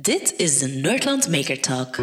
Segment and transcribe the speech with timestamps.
[0.00, 1.96] Dit is de Nerdland Maker Talk.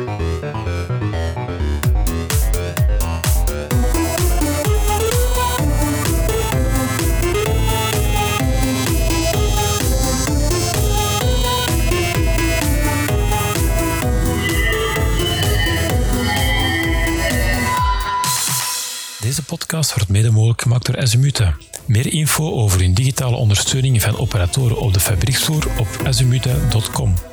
[19.20, 21.54] Deze podcast wordt mede mogelijk gemaakt door Azimute.
[21.86, 27.29] Meer info over hun digitale ondersteuning van operatoren op de fabrieksvloer op azimute.com.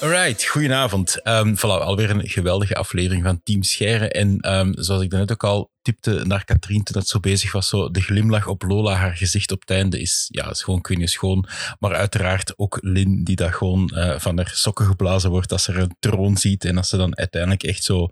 [0.00, 1.20] Alright, goedenavond.
[1.24, 4.10] Um, voilà, alweer een geweldige aflevering van Team Scheren.
[4.10, 7.68] En um, zoals ik net ook al tipte naar Katrien toen dat zo bezig was,
[7.68, 11.00] zo de glimlach op Lola, haar gezicht op het einde is, ja, is gewoon kun
[11.00, 11.48] je schoon.
[11.78, 15.72] Maar uiteraard ook Lin, die dat gewoon uh, van haar sokken geblazen wordt als ze
[15.72, 18.08] er een troon ziet en als ze dan uiteindelijk echt zo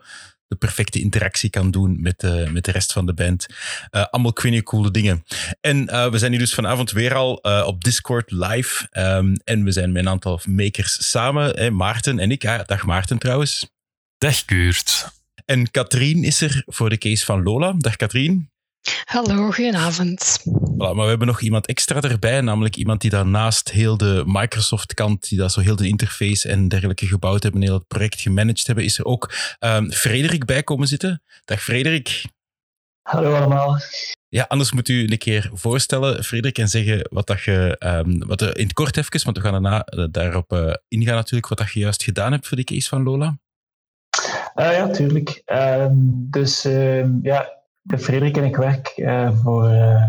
[0.48, 3.46] de perfecte interactie kan doen met de, met de rest van de band.
[3.90, 5.24] Uh, allemaal quinny coole dingen.
[5.60, 7.34] En uh, we zijn hier dus vanavond weer al
[7.66, 8.88] op Discord live.
[8.92, 11.58] Um, en we zijn met een aantal makers samen.
[11.58, 12.46] Hè, Maarten en ik.
[12.46, 13.70] Ah, dag Maarten trouwens.
[14.18, 15.08] Dag Geurt.
[15.44, 17.74] En Katrien is er voor de case van Lola.
[17.78, 18.50] Dag Katrien.
[19.04, 20.38] Hallo, goedenavond.
[20.76, 25.28] Voilà, maar we hebben nog iemand extra erbij, namelijk iemand die daarnaast heel de Microsoft-kant,
[25.28, 28.84] die dat zo heel de interface en dergelijke gebouwd hebben, heel het project gemanaged hebben,
[28.84, 31.22] is er ook um, Frederik bij komen zitten.
[31.44, 32.24] Dag Frederik.
[33.02, 33.78] Hallo allemaal.
[34.28, 38.40] Ja, anders moet u een keer voorstellen, Frederik, en zeggen wat dat je, um, wat
[38.40, 41.58] er, in het kort even, want we gaan daarna uh, daarop uh, ingaan natuurlijk, wat
[41.58, 43.38] dat je juist gedaan hebt voor de case van Lola.
[44.54, 45.42] Uh, ja, tuurlijk.
[45.46, 46.62] Um, dus
[47.22, 50.04] ja, Frederik en ik werk uh, voor uh,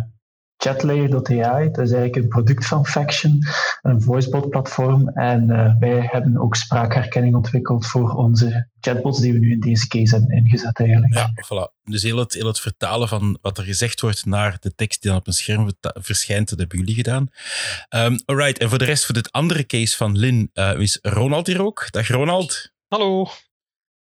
[0.58, 1.72] Chatlayer.ai.
[1.72, 3.40] Dat is eigenlijk een product van Faction,
[3.82, 5.10] een voicebot-platform.
[5.10, 9.88] En uh, wij hebben ook spraakherkenning ontwikkeld voor onze chatbots die we nu in deze
[9.88, 11.14] case hebben ingezet eigenlijk.
[11.14, 11.82] Ja, voilà.
[11.84, 15.12] Dus heel het, heel het vertalen van wat er gezegd wordt naar de tekst die
[15.12, 17.28] dan op een scherm verschijnt, dat hebben jullie gedaan.
[17.90, 21.62] Um, alright, en voor de rest, voor dit andere case van Lin, is Ronald hier
[21.62, 21.88] ook.
[21.92, 22.72] Dag Ronald.
[22.88, 23.28] Hallo.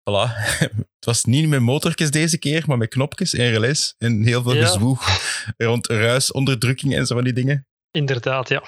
[0.07, 0.31] Voilà.
[0.97, 3.95] Het was niet met motortjes deze keer, maar met knopjes en relais.
[3.97, 4.65] En heel veel ja.
[4.65, 5.07] gezwoeg
[5.57, 7.67] rond ruisonderdrukking en zo van die dingen.
[7.91, 8.63] Inderdaad, ja.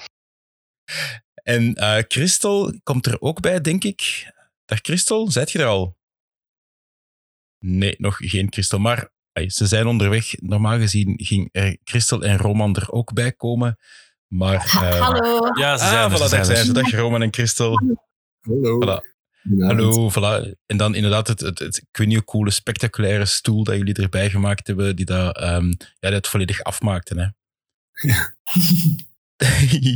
[1.34, 4.30] En uh, Christel komt er ook bij, denk ik.
[4.64, 5.96] Dag Christel, zijt je er al?
[7.58, 8.78] Nee, nog geen Christel.
[8.78, 10.40] Maar ay, ze zijn onderweg.
[10.40, 13.78] Normaal gezien ging er Christel en Roman er ook bij komen.
[14.26, 15.48] Maar, uh, Hallo.
[15.58, 16.18] Ja, ze zijn ah, er.
[16.18, 16.72] Voilà, daar zijn ze.
[16.72, 17.80] Dag Roman en Christel.
[18.40, 18.84] Hallo.
[18.84, 19.19] Voilà.
[19.58, 20.52] Hallo, voilà.
[20.66, 23.94] En dan inderdaad het, het, het, ik weet niet hoe coole, spectaculaire stoel dat jullie
[23.94, 27.14] erbij gemaakt hebben, die dat, um, ja, dat volledig afmaakte.
[27.14, 27.26] Hè?
[28.08, 28.34] Ja.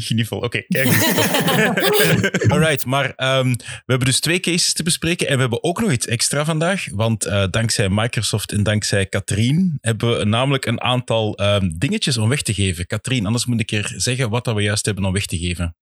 [0.06, 0.64] Genievol, oké.
[0.68, 0.84] Okay,
[2.52, 5.92] Alright, maar um, we hebben dus twee cases te bespreken en we hebben ook nog
[5.92, 11.40] iets extra vandaag, want uh, dankzij Microsoft en dankzij Katrien hebben we namelijk een aantal
[11.40, 12.86] um, dingetjes om weg te geven.
[12.86, 15.76] Katrien, anders moet ik er zeggen wat dat we juist hebben om weg te geven.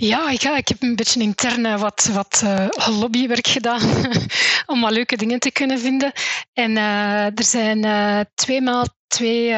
[0.00, 2.68] Ja, ik, ik heb een beetje intern wat, wat uh,
[3.00, 3.80] lobbywerk gedaan
[4.66, 6.12] om wat leuke dingen te kunnen vinden.
[6.52, 9.54] En uh, er zijn uh, tweemaal twee,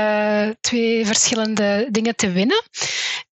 [0.60, 2.62] twee verschillende dingen te winnen.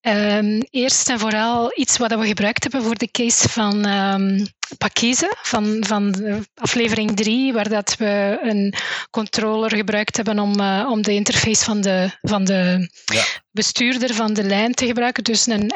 [0.06, 4.47] Um, eerst en vooral iets wat we gebruikt hebben voor de case van um,
[4.78, 6.15] Pakize, van, van
[6.55, 8.75] aflevering 3, waar dat we een
[9.10, 13.25] controller gebruikt hebben om, uh, om de interface van de, van de ja.
[13.50, 15.25] bestuurder van de lijn te gebruiken.
[15.25, 15.72] Dus een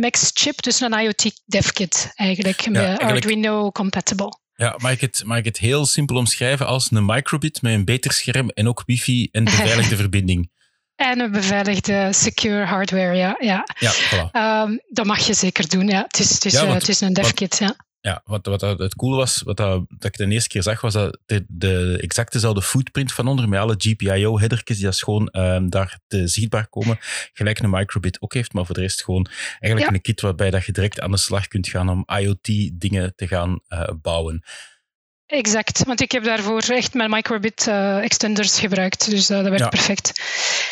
[0.00, 3.10] MX-chip, dus een IoT devkit eigenlijk, ja, eigenlijk...
[3.10, 4.44] Arduino compatible.
[4.56, 7.84] Ja, mag ik, het, mag ik het heel simpel omschrijven als een microbit met een
[7.84, 10.50] beter scherm en ook wifi en beveiligde verbinding?
[10.96, 13.36] En een beveiligde secure hardware, ja.
[13.38, 14.30] Ja, ja voilà.
[14.68, 16.02] um, dat mag je zeker doen, ja.
[16.02, 17.76] Het is, het is, ja, want, uh, het is een devkit, ja.
[18.00, 20.92] Ja, wat, wat het cool was, wat dat, dat ik de eerste keer zag, was
[20.92, 25.70] dat de, de exact dezelfde footprint van onder, met alle GPIO-headertjes die als gewoon um,
[25.70, 26.98] daar te zichtbaar komen,
[27.32, 29.96] gelijk een microbit ook heeft, maar voor de rest gewoon eigenlijk ja.
[29.96, 33.60] een kit waarbij dat je direct aan de slag kunt gaan om IoT-dingen te gaan
[33.68, 34.44] uh, bouwen.
[35.26, 39.58] Exact, want ik heb daarvoor echt mijn microbit uh, extenders gebruikt, dus uh, dat werkt
[39.58, 39.68] ja.
[39.68, 40.20] perfect.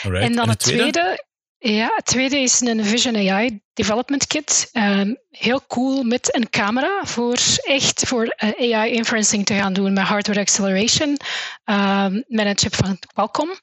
[0.02, 0.28] Alright.
[0.28, 0.91] En dan en het tweede?
[0.91, 1.24] tweede?
[1.66, 4.70] Ja, het tweede is een Vision AI Development Kit.
[4.72, 8.24] Um, heel cool met een camera voor echt voor
[8.59, 11.16] uh, AI inferencing te gaan doen met hardware acceleration
[11.65, 13.54] um, met een chip van Qualcomm.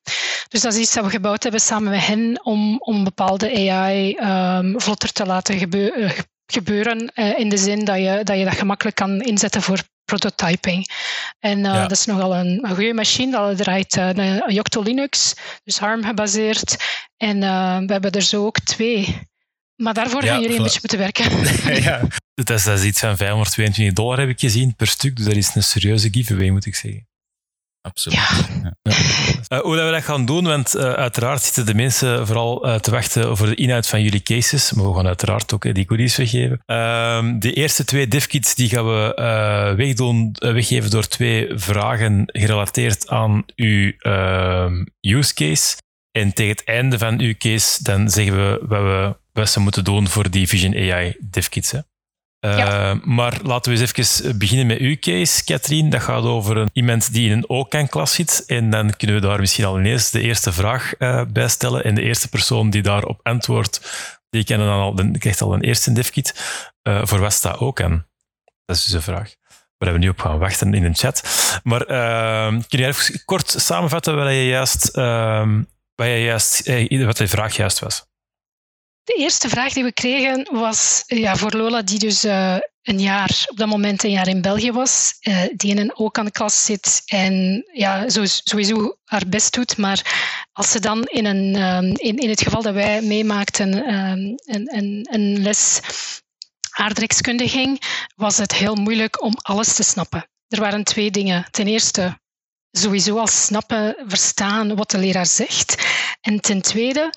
[0.47, 4.17] Dus dat is iets dat we gebouwd hebben samen met hen om, om bepaalde AI
[4.17, 6.13] um, vlotter te laten gebeuren
[6.51, 9.81] gebeuren uh, in de zin dat je, dat je dat gemakkelijk kan inzetten voor
[10.17, 10.87] prototyping.
[11.39, 11.81] En uh, ja.
[11.81, 13.31] dat is nogal een, een goede machine.
[13.31, 16.77] Dat draait uh, een Yocto Linux, dus ARM gebaseerd.
[17.17, 19.29] En uh, we hebben er zo ook twee.
[19.75, 21.29] Maar daarvoor ja, gaan jullie een beetje moeten werken.
[21.87, 22.01] ja.
[22.33, 25.15] dat, is, dat is iets van 522 dollar heb ik gezien per stuk.
[25.15, 27.07] Dus dat is een serieuze giveaway, moet ik zeggen.
[27.81, 28.19] Absoluut.
[28.63, 28.73] Ja.
[29.47, 32.75] Uh, hoe dat we dat gaan doen, want uh, uiteraard zitten de mensen vooral uh,
[32.75, 36.15] te wachten voor de inhoud van jullie cases, maar we gaan uiteraard ook die goodies
[36.15, 36.61] weggeven.
[36.65, 43.43] Ehm, de eerste twee divkits die gaan we wegdoen, weggeven door twee vragen gerelateerd aan
[43.55, 45.75] uw ehm, use case.
[46.11, 50.07] En tegen het einde van uw case, dan zeggen we wat we best moeten doen
[50.07, 51.71] voor die Vision AI divkits.
[51.71, 51.79] Hè.
[52.45, 55.89] Uh, Maar laten we eens even beginnen met uw case, Katrien.
[55.89, 58.43] Dat gaat over een, iemand die in een OCAN-klas zit.
[58.47, 61.83] En dan kunnen we daar misschien al ineens de eerste vraag uh, bij stellen.
[61.83, 63.81] En de eerste persoon die daarop antwoordt,
[64.29, 66.35] die, dan al, die krijgt al een eerste devkit.
[66.83, 68.05] Uh, voor wat staat OCAN?
[68.65, 69.35] Dat is dus een vraag
[69.77, 71.23] waar we nu op gaan wachten in de chat.
[71.63, 75.63] Maar ehm, kun je even kort samenvatten wat je juist, ehm,
[75.95, 78.05] wat, je juist, eh, wat de vraag juist was?
[79.03, 83.45] De eerste vraag die we kregen was ja, voor Lola, die dus uh, een jaar,
[83.47, 87.63] op dat moment een jaar in België was, uh, die in een OCAN-klas zit en
[87.73, 88.09] ja,
[88.43, 89.77] sowieso haar best doet.
[89.77, 90.01] Maar
[90.51, 94.75] als ze dan in, een, um, in, in het geval dat wij meemaakten um, een,
[94.75, 95.79] een, een les
[96.71, 97.81] aardrijkskunde ging,
[98.15, 100.29] was het heel moeilijk om alles te snappen.
[100.47, 101.47] Er waren twee dingen.
[101.51, 102.19] Ten eerste,
[102.71, 105.85] sowieso al snappen, verstaan wat de leraar zegt.
[106.21, 107.13] En ten tweede,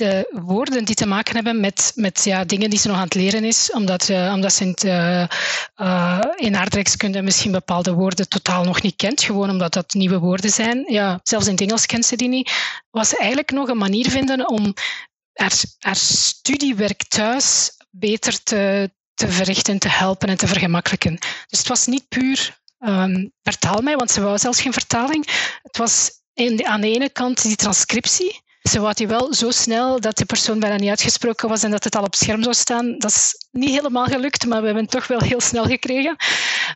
[0.00, 3.14] de woorden die te maken hebben met, met ja, dingen die ze nog aan het
[3.14, 5.26] leren is, omdat, uh, omdat ze in, uh,
[5.76, 10.50] uh, in aardrijkskunde misschien bepaalde woorden totaal nog niet kent, gewoon omdat dat nieuwe woorden
[10.50, 10.84] zijn.
[10.86, 12.52] Ja, zelfs in het Engels kent ze die niet.
[12.90, 14.74] Was eigenlijk nog een manier vinden om
[15.32, 21.18] haar, haar studiewerk thuis beter te, te verrichten, te helpen en te vergemakkelijken.
[21.48, 25.26] Dus het was niet puur um, vertaal mij, want ze wou zelfs geen vertaling.
[25.62, 26.10] Het was
[26.62, 30.60] aan de ene kant die transcriptie, ze wou die wel zo snel dat de persoon
[30.60, 32.98] bijna niet uitgesproken was en dat het al op scherm zou staan.
[32.98, 36.16] Dat is niet helemaal gelukt, maar we hebben het toch wel heel snel gekregen.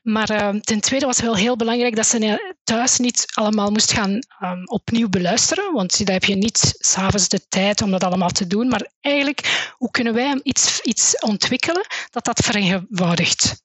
[0.02, 3.92] Maar uh, ten tweede was het wel heel belangrijk dat ze thuis niet allemaal moest
[3.92, 8.30] gaan um, opnieuw beluisteren, want daar heb je niet s'avonds de tijd om dat allemaal
[8.30, 8.68] te doen.
[8.68, 13.62] Maar eigenlijk, hoe kunnen wij iets, iets ontwikkelen dat dat vereenvoudigt?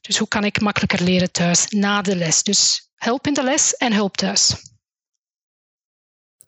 [0.00, 2.42] Dus hoe kan ik makkelijker leren thuis na de les?
[2.42, 4.54] Dus hulp in de les en hulp thuis.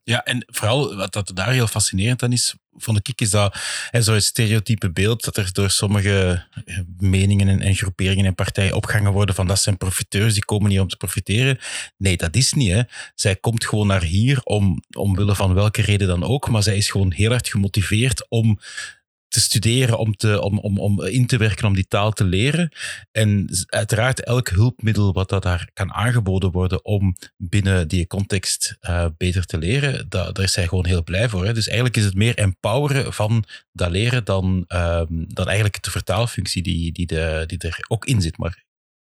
[0.05, 3.59] Ja, en vooral wat dat daar heel fascinerend aan is, vond ik, is dat
[3.91, 9.13] zo'n stereotype beeld dat er door sommige eh, meningen en, en, groeperingen en partijen opgangen
[9.13, 11.59] worden van dat zijn profiteurs, die komen hier om te profiteren.
[11.97, 12.73] Nee, dat is niet.
[12.73, 12.83] Hè.
[13.15, 16.91] Zij komt gewoon naar hier om, omwille van welke reden dan ook, maar zij is
[16.91, 18.59] gewoon heel hard gemotiveerd om
[19.35, 22.73] te studeren, om, te, om, om, om in te werken, om die taal te leren.
[23.11, 29.07] En uiteraard elk hulpmiddel wat dat daar kan aangeboden worden om binnen die context uh,
[29.17, 31.45] beter te leren, daar, is zij gewoon heel blij voor.
[31.45, 31.53] Hè.
[31.53, 36.63] Dus eigenlijk is het meer empoweren van dat leren dan, um, dan eigenlijk de vertaalfunctie
[36.63, 38.39] die, die, de, die er ook in zit.
[38.39, 38.64] Maar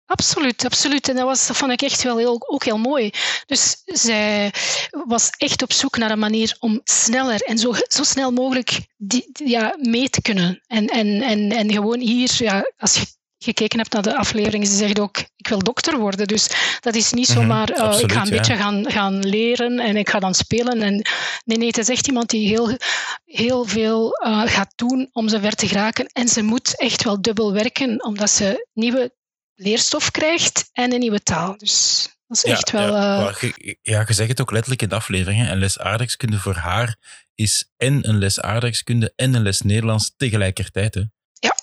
[0.06, 1.08] Absoluut, absoluut.
[1.08, 3.10] En dat, was, dat vond ik echt wel heel, ook heel mooi.
[3.46, 4.52] Dus zij
[4.90, 9.28] was echt op zoek naar een manier om sneller en zo, zo snel mogelijk die,
[9.32, 10.62] ja, mee te kunnen.
[10.66, 13.06] En, en, en, en gewoon hier, ja, als je
[13.38, 16.26] gekeken hebt naar de aflevering, ze zegt ook, ik wil dokter worden.
[16.26, 16.48] Dus
[16.80, 18.36] dat is niet mhm, zomaar, absoluut, ik ga een ja.
[18.36, 20.82] beetje gaan, gaan leren en ik ga dan spelen.
[20.82, 21.06] En,
[21.44, 22.76] nee, nee, het is echt iemand die heel,
[23.24, 26.06] heel veel uh, gaat doen om zover te geraken.
[26.06, 29.12] En ze moet echt wel dubbel werken, omdat ze nieuwe
[29.56, 31.56] leerstof krijgt en een nieuwe taal.
[31.56, 32.96] Dus dat is echt wel...
[32.96, 33.34] Ja, uh...
[33.40, 35.48] je, ja, je zegt het ook letterlijk in de aflevering.
[35.48, 36.96] Een les aardrijkskunde voor haar
[37.34, 40.94] is en een les aardrijkskunde en een les Nederlands tegelijkertijd.
[40.94, 41.02] Hè?
[41.32, 41.54] Ja,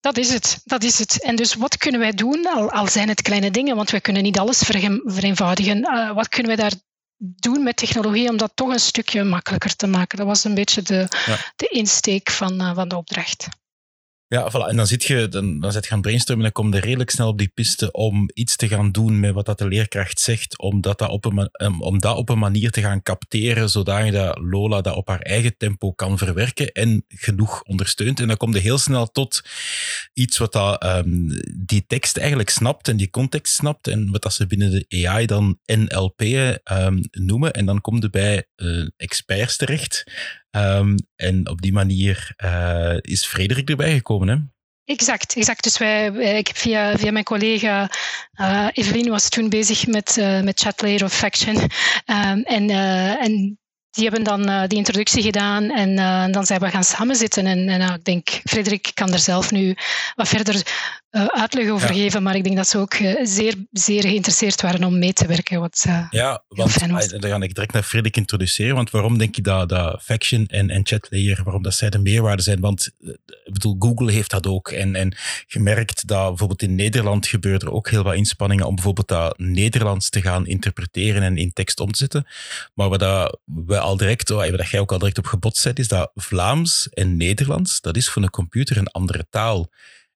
[0.00, 0.60] dat is het.
[0.64, 1.22] Dat is het.
[1.22, 4.22] En dus wat kunnen wij doen, al, al zijn het kleine dingen, want wij kunnen
[4.22, 4.58] niet alles
[5.04, 5.78] vereenvoudigen.
[5.78, 6.74] Uh, wat kunnen wij daar
[7.16, 10.18] doen met technologie om dat toch een stukje makkelijker te maken?
[10.18, 11.38] Dat was een beetje de, ja.
[11.56, 13.48] de insteek van, uh, van de opdracht.
[14.32, 14.68] Ja, voilà.
[14.68, 17.10] en dan zit je, dan, dan zit je gaan brainstormen en dan kom je redelijk
[17.10, 20.58] snel op die piste om iets te gaan doen met wat dat de leerkracht zegt,
[20.58, 24.80] om dat, op, een, om dat op een manier te gaan capteren, zodat dat Lola
[24.80, 28.20] dat op haar eigen tempo kan verwerken en genoeg ondersteunt.
[28.20, 29.42] En dan kom je heel snel tot
[30.12, 31.28] iets wat dat, um,
[31.66, 35.26] die tekst eigenlijk snapt en die context snapt en wat dat ze binnen de AI
[35.26, 37.52] dan NLP ehm, noemen.
[37.52, 40.04] En dan kom je bij uh, experts terecht
[40.56, 44.36] Um, en op die manier uh, is Frederik erbij gekomen, hè?
[44.84, 45.62] Exact, exact.
[45.62, 46.06] Dus wij,
[46.38, 47.90] ik heb via, via mijn collega
[48.40, 51.56] uh, Evelien was toen bezig met, uh, met Chatlayer of Faction.
[51.56, 53.58] Um, en, uh, en
[53.90, 55.96] die hebben dan die introductie gedaan en
[56.32, 57.46] dan zijn we gaan samenzitten.
[57.46, 59.76] En, en ik denk, Frederik kan er zelf nu
[60.14, 60.62] wat verder uh,
[61.12, 62.22] uitleg over geven.
[62.22, 65.60] Maar ik denk dat ze ook uh, zeer, zeer geïnteresseerd waren om mee te werken.
[65.60, 68.74] Wat, ja, want dan ga ik direct naar Frederik introduceren.
[68.74, 72.42] Want waarom denk je dat, dat Faction en, en Chatlayer, waarom dat zij de meerwaarde
[72.42, 72.60] zijn?
[72.60, 72.90] Want
[73.44, 74.68] ik bedoel, Google heeft dat ook.
[74.70, 75.16] En, en
[75.46, 79.38] je merkt dat bijvoorbeeld in Nederland gebeuren er ook heel wat inspanningen om bijvoorbeeld dat
[79.38, 82.26] Nederlands te gaan interpreteren en in tekst om te zetten.
[82.74, 85.88] Maar wat dat we al direct, wat jij ook al direct op gebod zet, is
[85.88, 89.70] dat Vlaams en Nederlands, dat is voor een computer een andere taal.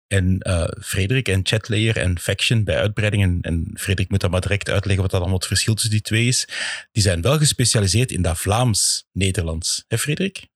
[0.06, 4.70] En uh, Frederik en Chatlayer en Faction bij uitbreidingen, en Frederik moet dan maar direct
[4.70, 6.48] uitleggen wat dat allemaal het verschil tussen die twee is,
[6.92, 9.84] die zijn wel gespecialiseerd in dat Vlaams-Nederlands.
[9.88, 10.46] Hè, Frederik?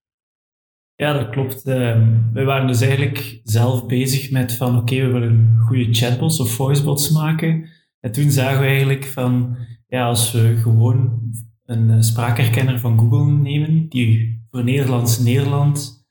[0.95, 1.67] Ja, dat klopt.
[1.67, 6.51] Uh, we waren dus eigenlijk zelf bezig met van oké, we willen goede chatbots of
[6.51, 7.69] voicebots maken.
[8.01, 11.21] En toen zagen we eigenlijk van, ja, als we gewoon
[11.65, 16.07] een eh, spraakherkenner van Google nemen, die voor Nederlands Nederland,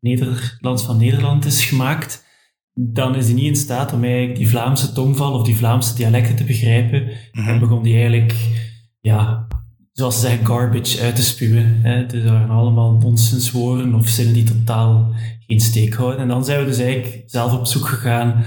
[0.00, 2.23] Nederlands van Nederland is gemaakt,
[2.74, 6.36] dan is hij niet in staat om eigenlijk die Vlaamse tongval of die Vlaamse dialecten
[6.36, 7.02] te begrijpen.
[7.32, 8.34] Mm En begon hij eigenlijk,
[9.00, 9.46] ja,
[9.92, 11.80] zoals ze zeggen, garbage uit te spuwen.
[11.82, 12.06] Hè.
[12.06, 15.14] Dus dat waren allemaal nonsenswoorden of zinnen die totaal
[15.46, 16.20] geen steek houden.
[16.20, 18.44] En dan zijn we dus eigenlijk zelf op zoek gegaan,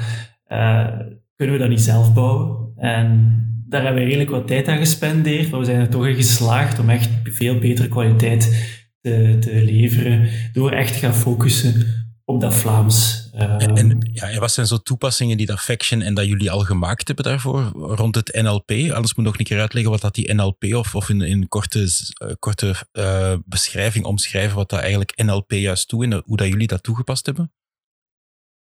[0.47, 0.87] uh,
[1.35, 2.71] kunnen we dat niet zelf bouwen?
[2.75, 3.35] En
[3.67, 6.79] daar hebben we eigenlijk wat tijd aan gespendeerd, maar we zijn er toch in geslaagd
[6.79, 12.55] om echt veel betere kwaliteit te, te leveren door echt te gaan focussen op dat
[12.55, 13.29] Vlaams.
[13.31, 17.25] En, ja, wat zijn zo toepassingen die dat Faction en dat jullie al gemaakt hebben
[17.25, 18.71] daarvoor rond het NLP?
[18.71, 21.79] Anders moet nog een keer uitleggen wat dat die NLP of, of in, in korte,
[22.23, 26.67] uh, korte uh, beschrijving omschrijven wat dat eigenlijk NLP juist doet en hoe dat jullie
[26.67, 27.51] dat toegepast hebben?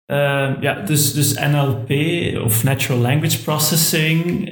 [0.06, 0.16] Uh,
[0.60, 1.90] ja, dus, dus NLP
[2.44, 4.48] of Natural Language Processing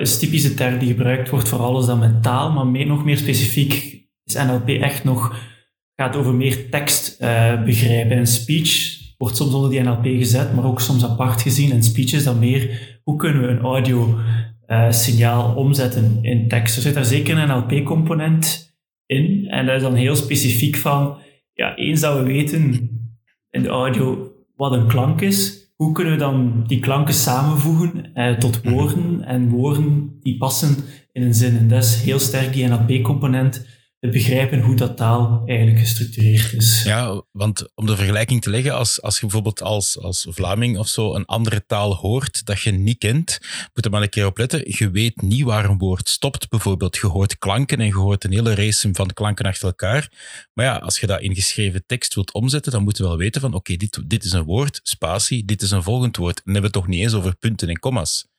[0.00, 3.04] is typisch de term die gebruikt wordt voor alles dan met taal, maar meer, nog
[3.04, 5.34] meer specifiek is NLP echt nog
[6.00, 7.18] gaat over meer tekst
[7.64, 11.72] begrijpen en speech wordt soms onder die NLP gezet, maar ook soms apart gezien.
[11.72, 14.18] En speech is dan meer, hoe kunnen we een audio
[14.66, 16.76] uh, signaal omzetten in tekst?
[16.76, 18.74] Er zit daar zeker een NLP-component
[19.06, 19.46] in.
[19.48, 21.18] En dat is dan heel specifiek van,
[21.52, 22.90] ja, eens dat we weten
[23.50, 28.38] in de audio wat een klank is, hoe kunnen we dan die klanken samenvoegen uh,
[28.38, 30.76] tot woorden en woorden die passen
[31.12, 31.56] in een zin?
[31.56, 33.66] En dat is heel sterk die NLP-component
[34.00, 36.82] het begrijpen hoe dat taal eigenlijk gestructureerd is.
[36.82, 40.88] Ja, want om de vergelijking te leggen, als, als je bijvoorbeeld als, als Vlaming of
[40.88, 43.38] zo een andere taal hoort dat je niet kent,
[43.74, 44.62] moet er maar een keer op letten.
[44.64, 46.96] Je weet niet waar een woord stopt, bijvoorbeeld.
[46.96, 50.12] Je hoort klanken en je hoort een hele race van klanken achter elkaar.
[50.54, 53.40] Maar ja, als je dat in geschreven tekst wilt omzetten, dan moet je wel weten
[53.40, 56.36] van oké, dit, dit is een woord, spatie, dit is een volgend woord.
[56.36, 58.29] En dan hebben we het toch niet eens over punten en kommas.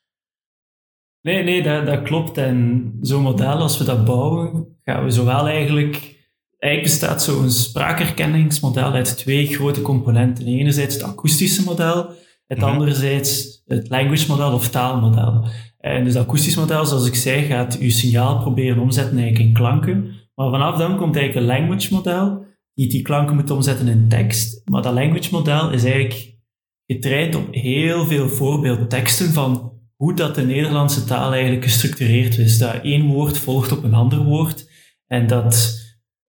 [1.21, 2.37] Nee, nee, dat, dat klopt.
[2.37, 6.19] En zo'n model, als we dat bouwen, gaan we zowel eigenlijk...
[6.57, 10.45] Eigenlijk bestaat zo'n spraakherkenningsmodel uit twee grote componenten.
[10.45, 12.09] Enerzijds het akoestische model,
[12.47, 15.45] het mm anderzijds het language model of taalmodel.
[15.77, 19.53] En dus het akoestisch model, zoals ik zei, gaat uw signaal proberen omzetten eigenlijk in
[19.53, 20.13] klanken.
[20.35, 24.61] Maar vanaf dan komt eigenlijk een language model, die die klanken moet omzetten in tekst.
[24.65, 26.37] Maar dat language model is eigenlijk
[26.85, 32.57] getraind op heel veel voorbeeldteksten van hoe dat de Nederlandse taal eigenlijk gestructureerd is.
[32.57, 34.69] Dat één woord volgt op een ander woord
[35.07, 35.79] en dat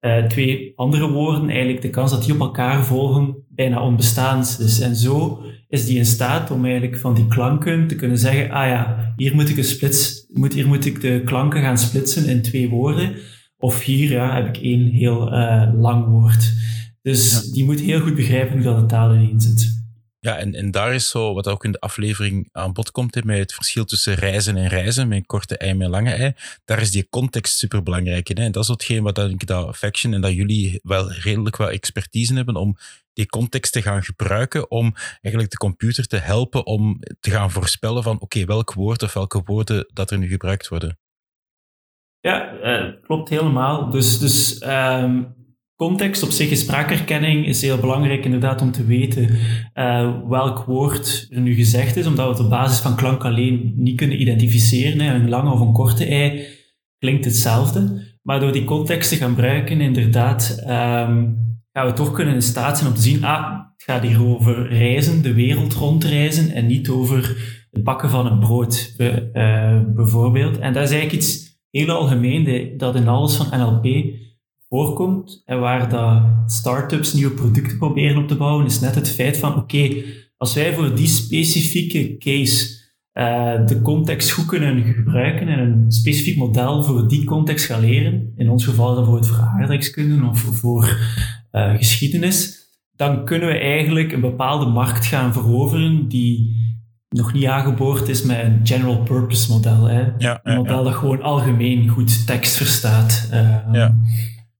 [0.00, 4.80] uh, twee andere woorden eigenlijk de kans dat die op elkaar volgen bijna onbestaand is.
[4.80, 8.68] En zo is die in staat om eigenlijk van die klanken te kunnen zeggen, ah
[8.68, 12.42] ja, hier moet ik, een splits, moet, hier moet ik de klanken gaan splitsen in
[12.42, 13.14] twee woorden.
[13.56, 16.52] Of hier ja, heb ik één heel uh, lang woord.
[17.02, 19.81] Dus die moet heel goed begrijpen hoe dat de taal ineen zit.
[20.24, 23.38] Ja, en, en daar is zo, wat ook in de aflevering aan bod komt, met
[23.38, 26.32] het verschil tussen reizen en reizen, met korte ei en lange ei,
[26.64, 28.38] daar is die context super belangrijk in.
[28.38, 28.44] Hè?
[28.44, 32.34] En dat is hetgeen wat ik dat Faction en dat jullie wel redelijk wat expertise
[32.34, 32.76] hebben om
[33.12, 38.02] die context te gaan gebruiken om eigenlijk de computer te helpen om te gaan voorspellen
[38.02, 40.98] van oké, welk woord of welke woorden dat er nu gebruikt worden.
[42.20, 43.90] Ja, uh, klopt helemaal.
[43.90, 45.41] Dus, dus um
[45.82, 49.28] Context op zich is spraakherkenning is heel belangrijk inderdaad om te weten
[49.74, 53.72] uh, welk woord er nu gezegd is, omdat we het op basis van klank alleen
[53.76, 55.00] niet kunnen identificeren.
[55.00, 55.14] Hè.
[55.14, 56.46] Een lange of een korte ei
[56.98, 58.02] klinkt hetzelfde.
[58.22, 60.66] Maar door die context te gaan gebruiken, inderdaad, um,
[61.72, 64.68] gaan we toch kunnen in staat zijn om te zien, ah, het gaat hier over
[64.68, 67.36] reizen, de wereld rondreizen en niet over
[67.70, 70.58] het bakken van een brood, uh, bijvoorbeeld.
[70.58, 74.20] En dat is eigenlijk iets heel algemeen dat in alles van NLP
[74.72, 79.36] voorkomt en waar dat startups nieuwe producten proberen op te bouwen, is net het feit
[79.36, 80.02] van oké,
[80.36, 82.80] als wij voor die specifieke case
[83.12, 88.32] uh, de context goed kunnen gebruiken en een specifiek model voor die context gaan leren,
[88.36, 90.98] in ons geval dan voor het voor of voor
[91.52, 92.60] uh, geschiedenis,
[92.96, 96.60] dan kunnen we eigenlijk een bepaalde markt gaan veroveren die
[97.08, 99.84] nog niet aangeboord is met een general purpose model.
[99.84, 100.04] Hè.
[100.18, 103.28] Ja, een model dat gewoon algemeen goed tekst verstaat.
[103.32, 103.94] Uh, ja.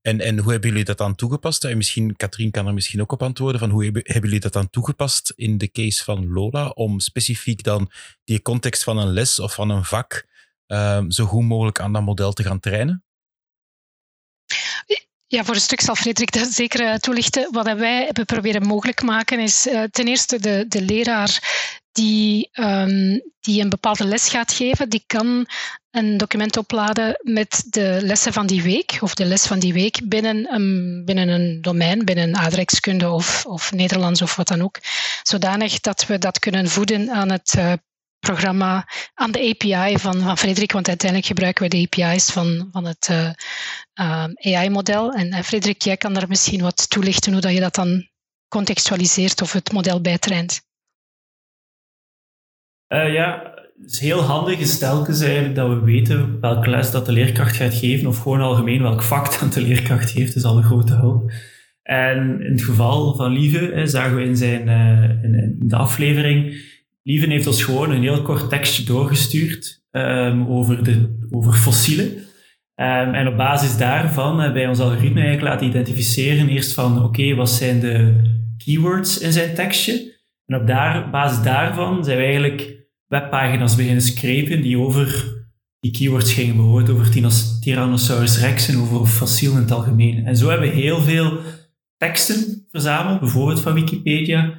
[0.03, 1.63] En, en hoe hebben jullie dat dan toegepast?
[1.63, 3.59] En misschien, Katrien kan er misschien ook op antwoorden.
[3.59, 6.69] Van hoe hebben, hebben jullie dat dan toegepast in de case van Lola?
[6.69, 7.91] Om specifiek dan
[8.23, 10.25] die context van een les of van een vak
[10.67, 13.03] um, zo goed mogelijk aan dat model te gaan trainen?
[15.27, 17.51] Ja, voor een stuk zal Frederik dat zeker toelichten.
[17.51, 21.39] Wat wij hebben proberen mogelijk maken is uh, ten eerste de, de leraar
[21.93, 25.47] die, um, die een bepaalde les gaat geven, die kan
[25.91, 29.99] een document opladen met de lessen van die week, of de les van die week,
[30.03, 34.79] binnen een, binnen een domein, binnen aardrijkskunde of, of Nederlands of wat dan ook.
[35.23, 37.73] Zodanig dat we dat kunnen voeden aan het uh,
[38.19, 42.85] programma, aan de API van, van Frederik, want uiteindelijk gebruiken we de API's van, van
[42.85, 43.29] het uh,
[43.99, 45.11] uh, AI-model.
[45.11, 48.09] En Frederik, jij kan daar misschien wat toelichten hoe dat je dat dan
[48.47, 50.61] contextualiseert of het model bijtraint.
[52.93, 55.19] Uh, ja, het is heel handig is telkens
[55.53, 59.39] dat we weten welke les dat de leerkracht gaat geven, of gewoon algemeen welk vak
[59.39, 61.31] dat de leerkracht geeft, is al een grote hulp.
[61.83, 66.61] En in het geval van Lieve zagen we in, zijn, uh, in, de aflevering,
[67.03, 72.05] Lieve heeft ons gewoon een heel kort tekstje doorgestuurd um, over, de, over fossielen.
[72.05, 77.35] Um, en op basis daarvan hebben wij ons algoritme eigenlijk laten identificeren eerst van oké,
[77.35, 78.21] wat zijn de
[78.65, 80.11] keywords in zijn tekstje?
[80.45, 85.41] En op daar, basis daarvan zijn we eigenlijk webpagina's beginnen scrapen die over
[85.79, 87.11] die keywords gingen, bijvoorbeeld over
[87.59, 90.25] Tyrannosaurus rex en over fossiel in het algemeen.
[90.25, 91.37] En zo hebben we heel veel
[91.97, 94.53] teksten verzameld, bijvoorbeeld van Wikipedia,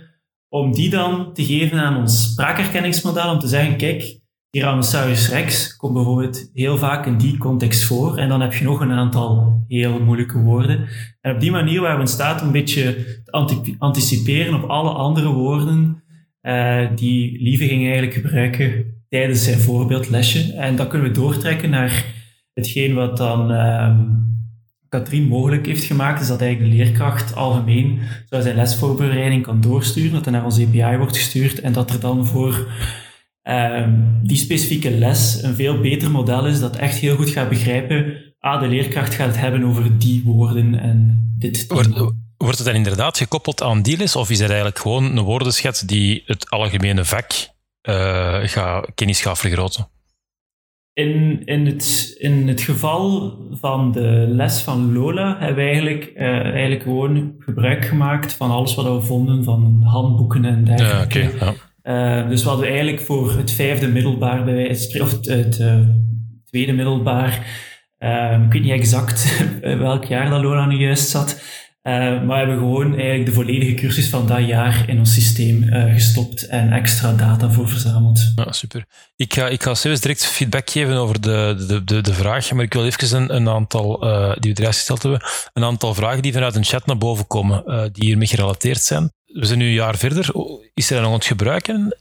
[0.48, 5.94] om die dan te geven aan ons spraakherkenningsmodel, om te zeggen, kijk, Tyrannosaurus rex komt
[5.94, 10.00] bijvoorbeeld heel vaak in die context voor, en dan heb je nog een aantal heel
[10.00, 10.88] moeilijke woorden.
[11.20, 14.90] En op die manier waren we in staat om een beetje te anticiperen op alle
[14.90, 16.02] andere woorden
[16.46, 20.52] uh, die Lieve ging eigenlijk gebruiken tijdens zijn voorbeeldlesje.
[20.52, 22.04] En dat kunnen we doortrekken naar
[22.52, 24.22] hetgeen wat dan um,
[24.88, 27.98] Katrien mogelijk heeft gemaakt, is dat eigenlijk de leerkracht algemeen
[28.28, 32.00] zo zijn lesvoorbereiding kan doorsturen, dat er naar onze API wordt gestuurd en dat er
[32.00, 32.66] dan voor
[33.42, 38.16] um, die specifieke les een veel beter model is dat echt heel goed gaat begrijpen,
[38.38, 41.66] ah, de leerkracht gaat het hebben over die woorden en dit.
[41.68, 45.80] Wordt het dan inderdaad gekoppeld aan die les, of is het eigenlijk gewoon een woordenschets
[45.80, 47.32] die het algemene vak
[47.88, 49.88] uh, ga, kennis gaat vergroten?
[50.92, 56.26] In, in, het, in het geval van de les van Lola hebben we eigenlijk, uh,
[56.26, 61.18] eigenlijk gewoon gebruik gemaakt van alles wat we vonden, van handboeken en dergelijke.
[61.18, 62.22] Ja, okay, ja.
[62.22, 65.78] uh, dus wat we eigenlijk voor het vijfde middelbaar, bij wijze of het, het uh,
[66.44, 67.62] tweede middelbaar,
[68.46, 71.42] ik weet niet exact welk jaar dat Lola nu juist zat,
[71.86, 75.62] uh, maar we hebben gewoon eigenlijk de volledige cursus van dat jaar in ons systeem
[75.62, 78.32] uh, gestopt en extra data voor verzameld.
[78.34, 78.84] Ja, super.
[79.16, 82.64] Ik ga, ik ga zelfs direct feedback geven over de, de, de, de vraag, maar
[82.64, 86.22] ik wil even een, een aantal, uh, die we eruit gesteld hebben, een aantal vragen
[86.22, 89.12] die vanuit een chat naar boven komen, die hiermee gerelateerd zijn.
[89.24, 90.32] We zijn nu een jaar verder.
[90.74, 91.96] Is er nog aan het gebruiken?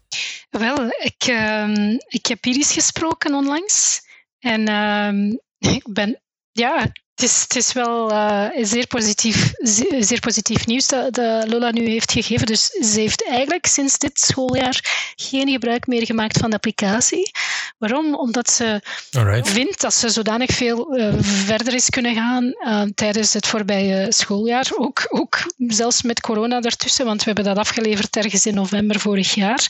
[0.50, 4.02] Wel, ik, ehm, ik heb Iris gesproken onlangs.
[4.39, 5.36] En ehm,
[5.76, 9.54] ik ben ja, het is, het is wel uh, zeer, positief,
[9.99, 12.45] zeer, positief nieuws dat, dat, Lola nu heeft gegeven.
[12.45, 14.80] Dus ze heeft eigenlijk sinds dit schooljaar
[15.15, 17.32] geen gebruik meer gemaakt van de applicatie.
[17.78, 18.15] Waarom?
[18.15, 19.49] Omdat ze Alright.
[19.49, 24.71] vindt dat ze zodanig veel uh, verder is kunnen gaan uh, tijdens het voorbije schooljaar.
[24.76, 29.34] Ook, ook zelfs met corona ertussen, want we hebben dat afgeleverd ergens in november vorig
[29.34, 29.67] jaar.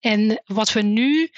[0.00, 1.30] En wat we nu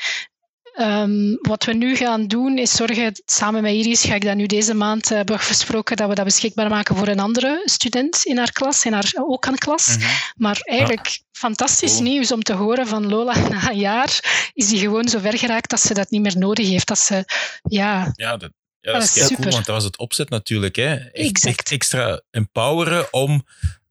[0.79, 4.47] Um, wat we nu gaan doen is zorgen, samen met Iris ga ik dat nu
[4.47, 8.39] deze maand uh, hebben gesproken, dat we dat beschikbaar maken voor een andere student in
[8.39, 9.89] haar klas, in haar ook aan klas.
[9.89, 10.11] Mm -hmm.
[10.37, 11.19] Maar eigenlijk ja.
[11.33, 12.03] fantastisch cool.
[12.03, 15.71] nieuws om te horen van Lola na een jaar is die gewoon zo ver geraakt
[15.71, 16.89] dat ze dat niet meer nodig heeft.
[16.89, 17.25] Dat ze,
[17.63, 18.13] ja...
[18.13, 19.37] Ja, dat, ja, dat, dat is super.
[19.37, 20.77] cool, want dat was het opzet natuurlijk.
[20.77, 20.95] Hè?
[20.95, 23.45] Echt, echt extra empoweren om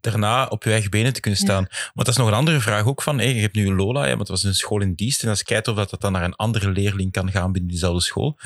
[0.06, 1.66] daarna op je eigen benen te kunnen staan.
[1.70, 1.78] Ja.
[1.94, 4.08] Want dat is nog een andere vraag ook van, hey, je hebt nu Lola, ja,
[4.08, 6.12] want het was een school in dienst en als je kijkt of dat, dat dan
[6.12, 8.38] naar een andere leerling kan gaan binnen diezelfde school.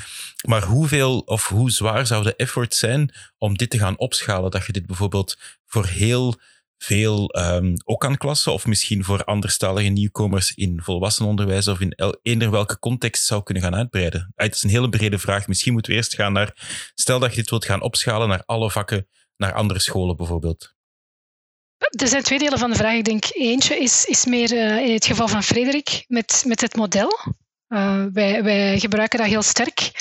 [0.47, 4.51] Maar hoeveel of hoe zwaar zou de effort zijn om dit te gaan opschalen?
[4.51, 6.39] Dat je dit bijvoorbeeld voor heel
[6.77, 12.51] veel um, ook aan klassen of misschien voor anderstalige nieuwkomers in volwassenenonderwijs of in eender
[12.51, 14.31] welke context zou kunnen gaan uitbreiden?
[14.35, 15.47] Het is een hele brede vraag.
[15.47, 16.53] Misschien moeten we eerst gaan naar,
[16.95, 20.77] stel dat je dit wilt gaan opschalen naar alle vakken, naar andere scholen bijvoorbeeld.
[21.79, 22.93] Er zijn twee delen van de vraag.
[22.93, 26.75] Ik denk eentje is, is meer uh, in het geval van Frederik met, met het
[26.75, 27.19] model.
[27.69, 29.91] Uh, wij, wij gebruiken dat heel sterk.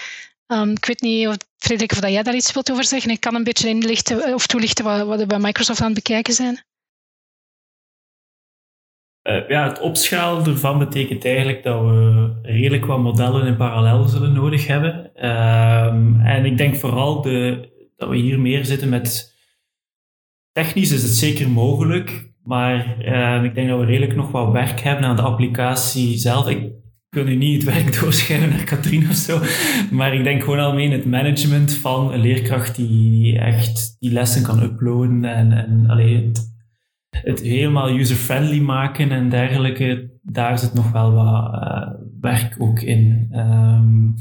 [0.47, 3.11] Um, ik weet niet, of, Frederik, of dat jij daar iets wilt over zeggen.
[3.11, 6.35] Ik kan een beetje inlichten of toelichten wat, wat we bij Microsoft aan het bekijken
[6.35, 6.67] zijn.
[9.49, 14.67] ja, het opschalen ervan betekent eigenlijk dat we redelijk wat modellen in parallel zullen nodig
[14.67, 14.95] hebben.
[15.27, 19.37] Um, en ik denk vooral de, dat we hier meer zitten met...
[20.59, 24.81] Technisch is het zeker mogelijk, maar uh, ik denk dat we redelijk nog wat werk
[24.81, 26.49] hebben aan de applicatie zelf.
[26.49, 26.71] Ik
[27.09, 29.41] wil nu niet het werk doorschijnen naar Katrien of zo,
[29.91, 34.63] maar ik denk gewoon algemeen het management van een leerkracht die echt die lessen kan
[34.63, 36.33] uploaden en, en alleen
[37.11, 41.89] het, helemaal user-friendly maken en dergelijke, daar zit nog wel wat uh,
[42.21, 43.29] werk ook in.
[43.33, 44.15] Um,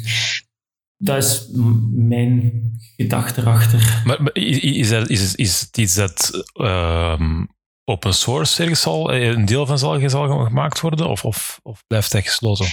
[0.97, 1.47] dat is
[1.91, 2.61] mijn
[2.95, 4.01] gedachte erachter.
[4.05, 7.47] Maar, is, dat, is, is het iets dat um,
[7.83, 11.83] open source ergens zal, eh, een deel van zal, zal gemaakt worden, of, of, of
[11.87, 12.65] blijft dat gesloten?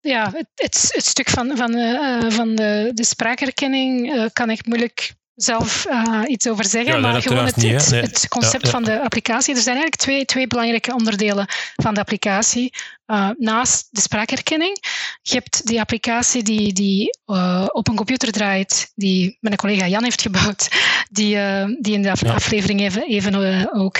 [0.00, 4.66] Ja, het, het, het stuk van, van, uh, van de, de spraakherkenning uh, kan ik
[4.66, 8.70] moeilijk zelf uh, iets over zeggen, maar gewoon het, niet, het, het, concept ja, ja.
[8.70, 9.54] van de applicatie.
[9.54, 12.72] Er zijn eigenlijk twee, twee belangrijke onderdelen van de applicatie.
[13.12, 14.78] Uh, naast de spraakherkenning.
[15.22, 20.02] Je hebt die applicatie die, die uh, op een computer draait, die mijn collega Jan
[20.02, 20.68] heeft gebouwd,
[21.10, 21.36] die,
[21.80, 23.98] die in de aflevering even, even ook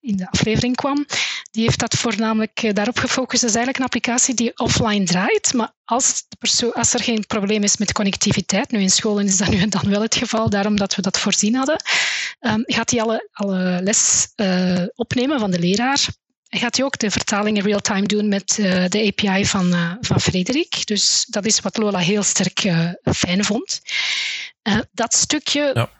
[0.00, 1.06] in de aflevering kwam.
[1.50, 3.40] Die heeft dat voornamelijk daarop gefocust.
[3.40, 7.26] Dat is eigenlijk een applicatie die offline draait, maar als, de persoon, als er geen
[7.26, 10.76] probleem is met connectiviteit, nu in scholen is dat nu dan wel het geval, daarom
[10.76, 11.82] dat we dat voorzien hadden,
[12.40, 14.28] um, gaat hij alle, alle les
[14.94, 16.06] opnemen van de leraar.
[16.48, 20.20] Gaat hij ook de vertaling in real-time doen met uh, de API van, uh, van
[20.20, 20.86] Frederik.
[20.86, 22.60] Dus dat is wat Lola heel sterk
[23.02, 23.80] fijn vond.
[24.92, 25.90] dat stukje ja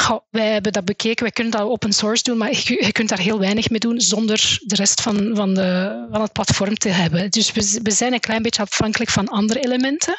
[0.00, 3.08] Goh, wij hebben dat bekeken, wij kunnen dat open source doen, maar je, je, kunt
[3.08, 6.88] daar heel weinig mee doen zonder de rest van, van, de, van het platform te
[6.88, 7.30] hebben.
[7.30, 10.16] Dus we, we zijn een klein beetje afhankelijk van andere elementen.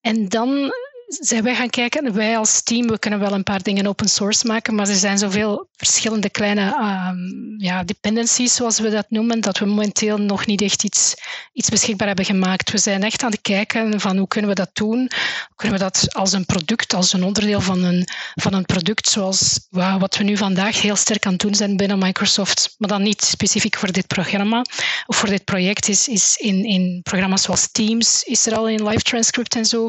[0.00, 0.72] En dan
[1.18, 4.46] zijn wij gaan kijken, wij als team, we kunnen wel een paar dingen open source
[4.46, 6.74] maken, maar er zijn zoveel verschillende kleine
[7.10, 11.14] um, ja, dependencies, zoals we dat noemen, dat we momenteel nog niet echt iets,
[11.52, 12.70] iets beschikbaar hebben gemaakt.
[12.70, 14.98] We zijn echt aan het kijken van hoe kunnen we dat doen?
[14.98, 19.08] Hoe kunnen we dat als een product, als een onderdeel van een, van een product,
[19.08, 22.88] zoals wow, wat we nu vandaag heel sterk aan het doen zijn binnen Microsoft, maar
[22.88, 24.64] dan niet specifiek voor dit programma
[25.06, 28.88] of voor dit project, is, is in, in programma's zoals Teams, is er al in
[28.88, 29.88] live transcript en zo,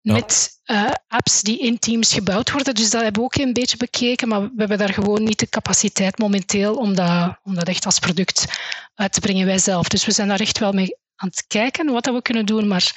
[0.00, 0.12] ja.
[0.12, 2.74] met uh, apps die in Teams gebouwd worden.
[2.74, 5.48] Dus dat hebben we ook een beetje bekeken, maar we hebben daar gewoon niet de
[5.48, 8.46] capaciteit momenteel om dat, om dat echt als product
[8.94, 9.88] uit te brengen wij zelf.
[9.88, 12.92] Dus we zijn daar echt wel mee aan het kijken wat we kunnen doen, maar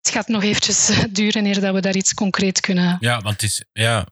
[0.00, 2.96] het gaat nog eventjes duren eer dat we daar iets concreet kunnen.
[3.00, 4.06] Ja, want het is, ja,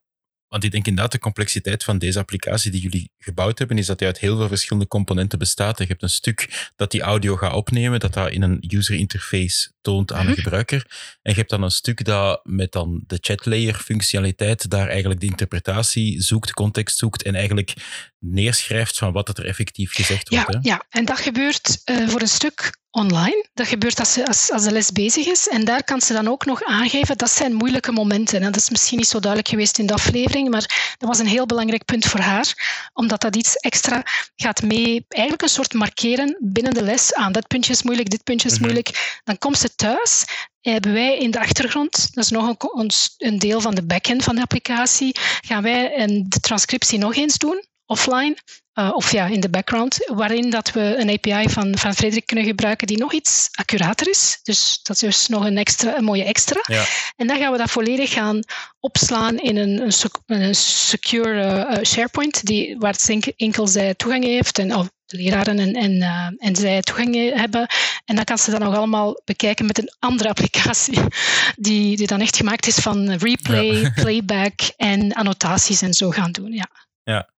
[0.55, 3.99] want ik denk inderdaad, de complexiteit van deze applicatie die jullie gebouwd hebben, is dat
[3.99, 5.79] die uit heel veel verschillende componenten bestaat.
[5.79, 9.71] Je hebt een stuk dat die audio gaat opnemen, dat dat in een user interface
[9.81, 10.41] toont aan de mhm.
[10.41, 10.87] gebruiker.
[11.23, 15.21] En je hebt dan een stuk dat met dan de chat layer functionaliteit daar eigenlijk
[15.21, 17.75] de interpretatie zoekt, context zoekt en eigenlijk
[18.19, 20.53] neerschrijft van wat er effectief gezegd wordt.
[20.53, 20.85] Ja, ja.
[20.89, 23.47] en dat gebeurt uh, voor een stuk online.
[23.55, 25.49] Dat gebeurt als, ze, als, als de les bezig is.
[25.49, 28.39] En daar kan ze dan ook nog aangeven, dat zijn moeilijke momenten.
[28.39, 31.27] En dat is misschien niet zo duidelijk geweest in de aflevering, maar dat was een
[31.27, 32.55] heel belangrijk punt voor haar,
[32.93, 34.03] omdat dat iets extra
[34.37, 37.33] gaat mee, eigenlijk een soort markeren binnen de les aan.
[37.33, 38.63] Dat puntje is moeilijk, dit puntje is mhm.
[38.63, 39.21] moeilijk.
[39.25, 40.25] Dan komt ze thuis
[40.61, 44.35] hebben wij in de achtergrond, dat is nog een, een deel van de backend van
[44.35, 48.37] de applicatie, gaan wij de transcriptie nog eens doen offline.
[48.79, 52.45] Uh, of ja, in de background, waarin dat we een API van, van Frederik kunnen
[52.45, 54.39] gebruiken die nog iets accurater is.
[54.43, 56.61] Dus dat is dus nog een, extra, een mooie extra.
[56.67, 56.85] Ja.
[57.17, 58.41] En dan gaan we dat volledig gaan
[58.81, 59.93] opslaan in een, een,
[60.27, 65.59] een secure uh, SharePoint, die, waar het enkel zij toegang heeft, en, of de leraren
[65.59, 67.67] en, en, uh, en zij toegang hebben.
[68.05, 70.99] En dan kan ze dat nog allemaal bekijken met een andere applicatie,
[71.57, 73.91] die, die dan echt gemaakt is van replay, ja.
[74.03, 76.53] playback en annotaties en zo gaan doen.
[76.53, 76.69] Ja.
[77.03, 77.34] Ja,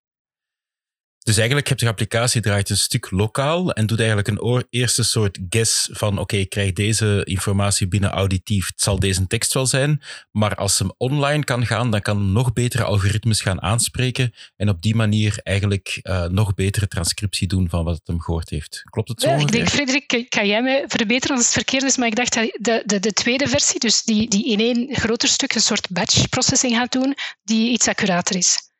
[1.25, 5.03] dus eigenlijk heb je de applicatie draait een stuk lokaal en doet eigenlijk een eerste
[5.03, 8.67] soort guess van oké, ik krijg deze informatie binnen auditief.
[8.67, 12.31] Het zal deze tekst wel zijn, maar als hem online kan gaan, dan kan hem
[12.31, 17.69] nog betere algoritmes gaan aanspreken en op die manier eigenlijk uh, nog betere transcriptie doen
[17.69, 18.81] van wat het hem gehoord heeft.
[18.83, 19.29] Klopt het zo?
[19.29, 22.33] Ja, ik denk, Frederik, kan jij mij verbeteren als het verkeerd is, maar ik dacht
[22.33, 25.89] dat de, de, de tweede versie, dus die, die in één groter stuk een soort
[25.89, 28.73] batch processing gaat doen, die iets accurater is.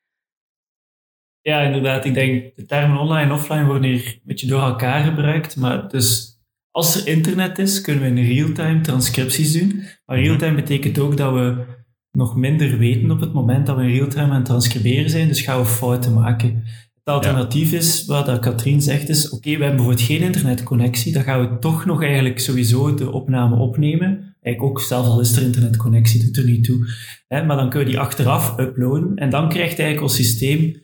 [1.47, 2.05] Ja, inderdaad.
[2.05, 5.55] Ik denk, de termen online en offline worden hier een beetje door elkaar gebruikt.
[5.55, 6.39] Maar dus
[6.71, 9.83] als er internet is, kunnen we in real-time transcripties doen.
[10.05, 10.25] Maar mhm.
[10.25, 11.65] real-time betekent ook dat we
[12.11, 15.27] nog minder weten op het moment dat we in real-time aan het transcriberen zijn.
[15.27, 16.63] Dus gaan we fouten maken.
[16.93, 21.13] Het alternatief is, wat dat Katrien zegt, is oké, we hebben bijvoorbeeld geen internetconnectie.
[21.13, 24.35] Dan gaan we toch nog eigenlijk sowieso de opname opnemen.
[24.41, 26.87] Eigenlijk ook, zelfs al is er internetconnectie, doet er niet toe.
[27.27, 29.15] Maar dan kunnen we die achteraf uploaden.
[29.15, 30.83] En dan krijgt eigenlijk ons systeem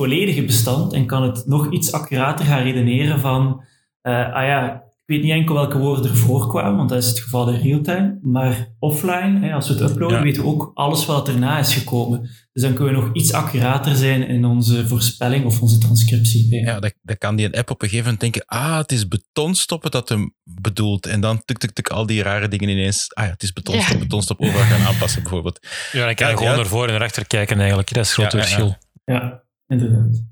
[0.00, 3.68] volledige bestand en kan het nog iets accurater gaan redeneren van
[4.02, 7.20] Uh, ah ja, ik weet niet enkel welke woorden ervoor kwamen, want dat is het
[7.20, 8.18] geval in real-time.
[8.22, 12.20] Maar offline, hè, als we het uploaden, weten we ook alles wat erna is gekomen.
[12.52, 16.54] Dus dan kunnen we nog iets accurater zijn in onze voorspelling of onze transcriptie.
[16.54, 19.08] Ja, dat, dat kan die een app op een gegeven moment denken, ah, het is
[19.08, 21.06] betonstoppen dat hem bedoelt.
[21.06, 23.14] En dan tuk, tuk, tuk, al die rare dingen ineens.
[23.14, 24.02] Ah ja, het is betonstop, ja.
[24.02, 25.66] betonstop overal gaan aanpassen bijvoorbeeld.
[25.92, 27.94] Ja, dan kan je gewoon naar voren en naar achter kijken eigenlijk.
[27.94, 28.76] Dat is het grote verschil.
[29.04, 30.28] Ja, inderdaad.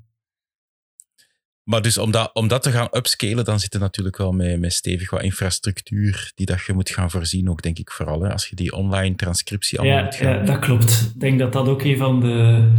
[1.63, 4.59] Maar dus om dat, om dat te gaan upscalen, dan zit er natuurlijk wel met,
[4.59, 8.21] met stevig wat infrastructuur die dat je moet gaan voorzien, ook denk ik vooral.
[8.21, 10.33] Hè, als je die online transcriptie allemaal ja, moet gaan...
[10.33, 11.11] Ja, dat klopt.
[11.13, 12.71] Ik denk dat dat ook een van de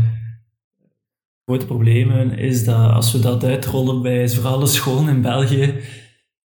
[1.44, 5.80] grote problemen is, dat als we dat uitrollen bij vooral de scholen in België,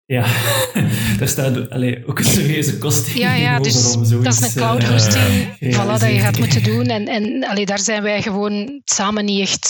[0.07, 0.27] ja,
[1.19, 4.89] daar staat allee, ook een serieuze kost Ja, ja dus dat is een cloud eh,
[4.89, 6.87] hosting uh, voilà, dat je gaat moeten doen.
[6.87, 9.69] En, en allee, daar zijn wij gewoon samen niet echt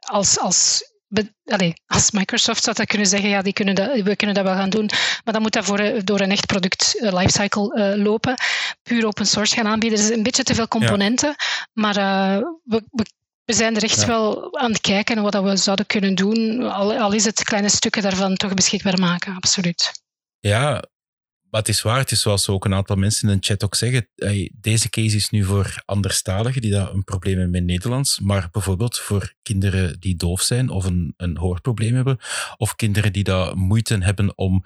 [0.00, 0.38] als...
[0.38, 0.92] als
[1.86, 4.70] als Microsoft zou dat kunnen zeggen, ja, die kunnen dat, we kunnen dat wel gaan
[4.70, 4.90] doen,
[5.24, 8.34] maar dan moet dat voor, eh, door een echt product uh, lifecycle uh, lopen.
[8.82, 9.98] Puur open source gaan aanbieden.
[9.98, 11.34] Er zijn een beetje te veel componenten,
[11.72, 11.94] maar
[12.64, 13.04] we, we,
[13.44, 17.12] we, zijn er echt wel aan het kijken wat we zouden kunnen doen, al, al
[17.12, 19.92] is het kleine stukken daarvan toch beschikbaar maken, absoluut.
[20.38, 20.82] Ja,
[21.54, 23.74] maar het is waar, het is zoals ook een aantal mensen in de chat ook
[23.74, 24.08] zeggen.
[24.60, 28.20] Deze case is nu voor anderstaligen die daar een probleem hebben met Nederlands.
[28.20, 32.18] Maar bijvoorbeeld voor kinderen die doof zijn of een, een hoorprobleem hebben.
[32.56, 34.64] Of kinderen die daar moeite hebben om,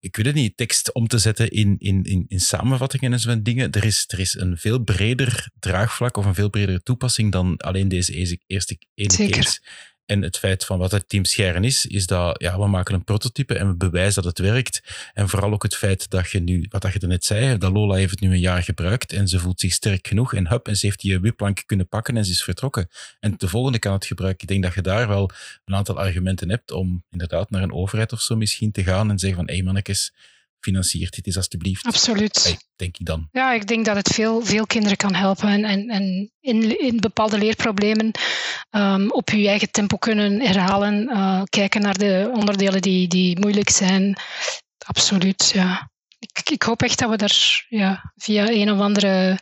[0.00, 3.42] ik weet het niet, tekst om te zetten in, in, in, in samenvattingen en zo'n
[3.42, 3.70] dingen.
[3.70, 7.88] Er is, er is een veel breder draagvlak of een veel bredere toepassing dan alleen
[7.88, 9.42] deze eerste ene Zeker.
[9.42, 9.60] case.
[10.08, 13.04] En het feit van wat het team Scheren is, is dat ja, we maken een
[13.04, 14.82] prototype en we bewijzen dat het werkt.
[15.14, 17.94] En vooral ook het feit dat je nu, wat je er net zei, dat Lola
[17.94, 20.76] heeft het nu een jaar gebruikt en ze voelt zich sterk genoeg en hup, en
[20.76, 22.88] ze heeft die wipplank kunnen pakken en ze is vertrokken.
[23.20, 24.42] En de volgende kan het gebruiken.
[24.42, 25.30] Ik denk dat je daar wel
[25.64, 29.18] een aantal argumenten hebt om inderdaad naar een overheid of zo misschien te gaan en
[29.18, 30.12] zeggen van, hé hey mannetjes,
[30.60, 31.86] financiert dit is alstublieft.
[31.86, 32.58] Absoluut.
[32.76, 33.28] denk ik dan.
[33.32, 37.00] Ja, ik denk dat het veel, veel kinderen kan helpen en, en, en in, in
[37.00, 38.10] bepaalde leerproblemen
[38.70, 43.70] um, op je eigen tempo kunnen herhalen, uh, kijken naar de onderdelen die, die moeilijk
[43.70, 44.16] zijn.
[44.86, 45.90] Absoluut, ja.
[46.18, 49.38] Ik, ik hoop echt dat we daar ja, via een of andere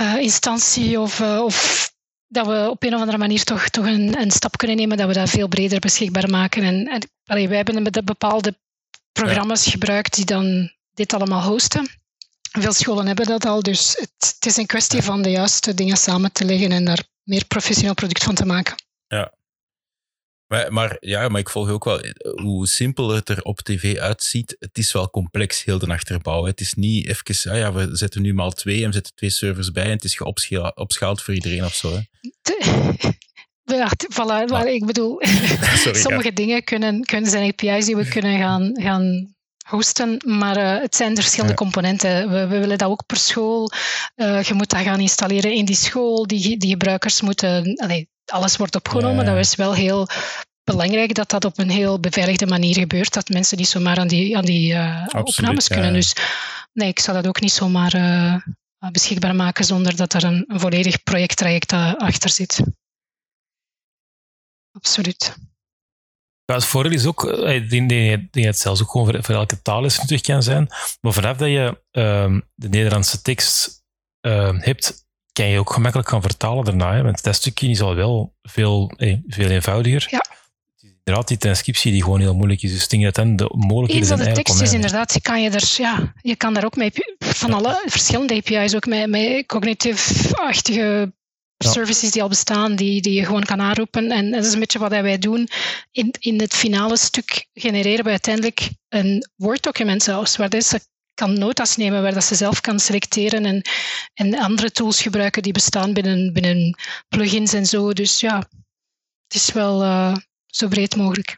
[0.00, 1.88] uh, instantie of, uh, of
[2.26, 5.06] dat we op een of andere manier toch, toch een, een, stap kunnen nemen, dat
[5.06, 6.62] we dat veel breder beschikbaar maken.
[6.62, 8.54] En, en allee, wij hebben een bepaalde
[9.12, 11.88] programma's gebruikt die dan dit allemaal hosten.
[12.58, 15.96] Veel scholen hebben dat al, dus het, het, is een kwestie van de juiste dingen
[15.96, 18.74] samen te leggen en daar meer professioneel product van te maken.
[19.06, 19.34] Ja.
[20.46, 22.00] Maar, maar, ja, maar ik volg ook wel
[22.42, 24.56] hoe simpel het er op tv uitziet.
[24.58, 26.44] Het is wel complex, heel de achterbouw.
[26.44, 29.30] Het is niet even, ah ja, we zetten nu maar twee en we zetten twee
[29.30, 31.92] servers bij en het is geopschaald voor iedereen of zo.
[31.92, 32.00] Hè?
[33.76, 35.22] Ja, voilà, maar ik bedoel,
[36.06, 39.34] sommige dingen kunnen, kunnen zijn API's die we kunnen gaan, gaan
[39.70, 42.30] hosten, maar uh, het zijn verschillende componenten.
[42.30, 43.70] We, we, willen dat ook per school.
[44.16, 46.26] Uh, je moet dat gaan installeren in die school.
[46.26, 49.24] Die, die gebruikers moeten, allee, alles wordt opgenomen.
[49.24, 50.08] Dat is wel heel
[50.64, 53.12] belangrijk dat dat op een heel beveiligde manier gebeurt.
[53.12, 55.92] Dat mensen niet zomaar aan die, aan die uh, opnames kunnen.
[55.92, 56.14] Dus
[56.72, 57.92] nee, ik zal dat ook niet zomaar
[58.92, 62.60] beschikbaar maken zonder dat er een, een volledig projecttraject achter zit
[64.72, 65.36] absoluut.
[66.44, 70.00] Ja, het voordeel is ook, eh, dat het zelfs ook gewoon voor, elke taal is
[70.06, 70.68] terug kan zijn,
[71.00, 73.82] maar vanaf dat je uh, de Nederlandse tekst
[74.26, 76.94] uh, hebt, kan je ook gemakkelijk gaan vertalen daarna.
[76.94, 77.02] Hè?
[77.02, 78.92] Want dat stukje is al wel veel,
[79.26, 80.06] veel eenvoudiger.
[80.10, 80.18] Ja.
[80.18, 82.72] Het is inderdaad die transcriptie die gewoon heel moeilijk is.
[82.72, 85.74] Dus ik denk dat dan de mogelijkheden zijn de tekst is inderdaad, kan je, er,
[85.76, 89.46] ja, je kan daar ook mee, van alle verschillende API's, ook met, met
[91.64, 94.10] services die al bestaan, die, die je gewoon kan aanroepen.
[94.10, 95.48] En dat is een beetje wat wij doen.
[95.92, 100.80] In, in het finale stuk genereren we uiteindelijk een Word-document zelfs, waar ze
[101.14, 103.62] kan notas nemen, waar dat ze zelf kan selecteren en,
[104.14, 106.76] en andere tools gebruiken die bestaan binnen, binnen
[107.08, 107.92] plugins en zo.
[107.92, 108.36] Dus ja,
[109.26, 111.34] het is wel uh, zo breed mogelijk.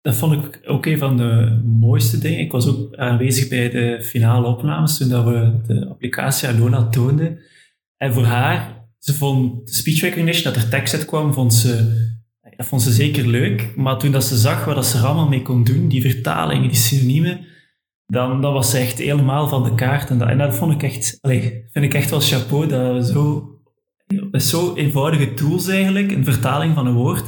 [0.00, 2.38] Dat vond ik ook een van de mooiste dingen.
[2.38, 7.40] Ik was ook aanwezig bij de finale opnames toen dat we de applicatie Alona toonden.
[7.96, 11.94] En voor haar ze vond speech recognition, dat er tekst uit kwam, vond ze,
[12.56, 13.76] dat vond ze zeker leuk.
[13.76, 16.76] Maar toen dat ze zag wat ze er allemaal mee kon doen, die vertalingen, die
[16.76, 17.46] synoniemen,
[18.06, 20.10] dan, dan was ze echt helemaal van de kaart.
[20.10, 23.48] En dat, vond ik echt, allez, vind ik echt wel chapeau, dat we zo,
[24.32, 27.24] zo eenvoudige tools eigenlijk, een vertaling van een woord,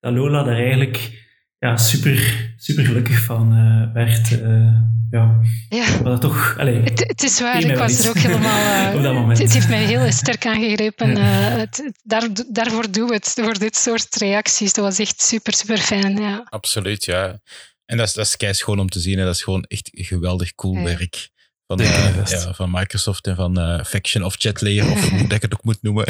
[0.00, 1.22] dat Lola daar eigenlijk
[1.58, 4.30] ja, super, super gelukkig van uh, werd.
[4.30, 4.72] Uh,
[5.10, 6.00] ja, ja.
[6.02, 8.88] Maar toch, allez, het, het, is waar, ik was er ook helemaal...
[8.88, 9.38] Uh, op dat moment.
[9.38, 11.16] Het, heeft mij heel sterk aangegrepen.
[11.16, 14.72] Het, daar, daarvoor doen we het, voor dit soort reacties.
[14.72, 16.16] Dat was echt super, super fijn.
[16.16, 16.46] Ja.
[16.48, 17.40] Absoluut, ja.
[17.86, 19.18] En dat is, dat is schoon om te zien.
[19.18, 19.24] Hè.
[19.24, 20.82] Dat is gewoon echt geweldig cool Ja.
[20.82, 21.32] werk.
[21.66, 25.52] Van, eh, ja, van Microsoft en van eh, Faction of Chatlayer, of hoe ik het
[25.52, 26.06] ook moet noemen.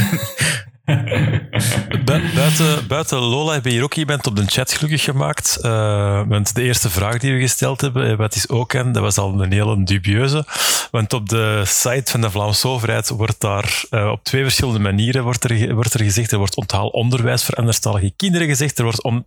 [2.04, 5.58] Bu- buiten, buiten Lola hebben hier ook iemand op de chat gelukkig gemaakt.
[5.60, 9.18] Eh, want de eerste vraag die we gesteld hebben, eh, wat is OCAN, dat was
[9.18, 10.44] al een hele dubieuze.
[10.90, 15.22] Want op de site van de Vlaamse overheid wordt daar eh, op twee verschillende manieren
[15.22, 16.32] wordt er, wordt er gezegd.
[16.32, 18.78] Er wordt onthaal onderwijs voor anderstalige kinderen gezegd.
[18.78, 19.26] Er wordt on,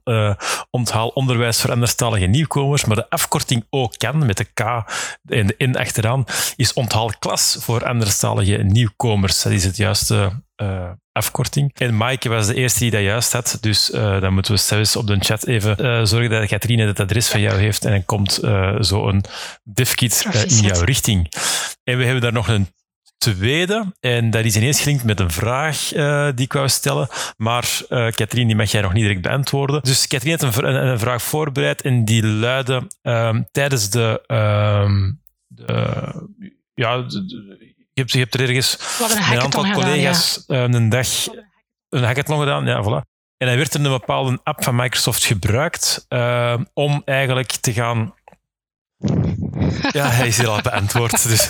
[0.70, 2.86] onthaal onderwijs voor anderstalige nieuwkomers.
[2.86, 4.60] Maar de afkorting OCAN met de K
[5.26, 9.42] en de N achteraan is onthaal klas voor anderstalige nieuwkomers.
[9.42, 11.72] Dat is het juiste eh, afkorting.
[11.76, 13.58] En Maaike was de eerste die dat juist had.
[13.62, 17.00] Dus eh, dan moeten we zelfs op de chat even eh, zorgen dat Katrine het
[17.00, 17.86] adres van jou heeft.
[17.86, 18.40] En dan komt
[18.80, 19.24] zo'n
[19.64, 21.32] divkit eh, in jouw richting.
[21.84, 22.68] En we hebben daar nog een
[23.18, 23.94] tweede.
[24.00, 25.78] En dat is ineens gelinkt met een vraag
[26.36, 27.08] die ik wou stellen.
[27.38, 29.82] Maar eh Katrien, die mag jij nog niet direct beantwoorden.
[29.84, 31.82] Dus Katrien heeft een, een, een vraag voorbereid.
[31.82, 34.22] En die luidde ehm, tijdens de...
[34.28, 35.12] ehm,
[35.48, 35.66] de
[36.74, 40.00] ja, de- hebt, je hebt er ergens We hadden een met een aantal hackathon gedaan,
[40.00, 40.10] ja.
[40.10, 41.08] collega's eh, een dag
[41.90, 42.66] een hackathon gedaan.
[42.66, 43.16] Ja, voilà.
[43.38, 48.16] En dan werd er een bepaalde app van Microsoft gebruikt eh, om eigenlijk te gaan...
[49.92, 51.28] Ja, hij is hier al beantwoord.
[51.28, 51.50] Dus.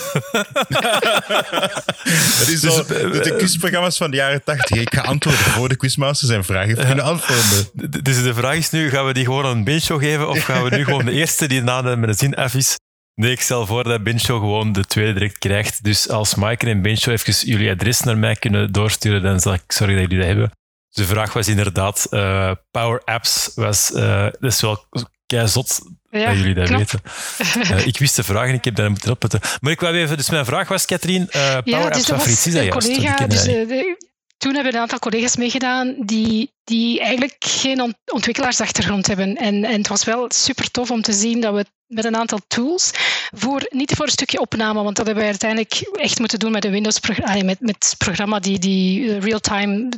[2.38, 2.86] Dat is Dus, eh,
[3.22, 4.78] de quizprogramma's van de jaren tachtig.
[4.78, 7.70] Ik ga antwoorden voor de quizmaster zijn vraag heeft kunnen antwoorden.
[8.02, 10.76] Dus de vraag is nu, gaan we die gewoon een benchshow geven of gaan we
[10.76, 12.76] nu gewoon de eerste die na de, met een zin af is?
[13.18, 15.84] Nee, ik stel voor dat benchshow gewoon de tweede direct krijgt.
[15.84, 19.62] Dus als Mike en benchshow even jullie adres naar mij kunnen doorsturen, dan zal ik
[19.66, 20.50] zorgen dat jullie dat hebben.
[20.90, 24.84] Dus de vraag was inderdaad, eh, Power Apps was, eh, dat is wel
[25.26, 25.78] kei zot
[26.10, 26.78] Ja, dat jullie dat knap.
[26.78, 27.00] weten.
[27.76, 29.40] Eh, ik wist de vraag en ik heb dat moeten opletten.
[29.60, 32.30] Maar ik wou even, dus mijn vraag was, Katrien, Power Ja, Apps, dus wat voor
[32.32, 32.88] iets is dat juist?
[32.94, 39.06] Collega, dus, de- toen hebben een aantal collega's meegedaan die, die eigenlijk geen ont- ontwikkelaarsachtergrond
[39.06, 39.36] hebben.
[39.36, 42.38] En, en het was wel super tof om te zien dat we met een aantal
[42.46, 42.90] tools,
[43.34, 46.64] voor, niet voor een stukje opname, want dat hebben we uiteindelijk echt moeten doen met
[46.64, 49.88] een Windows-programma, met, met programma die, die eh, real-time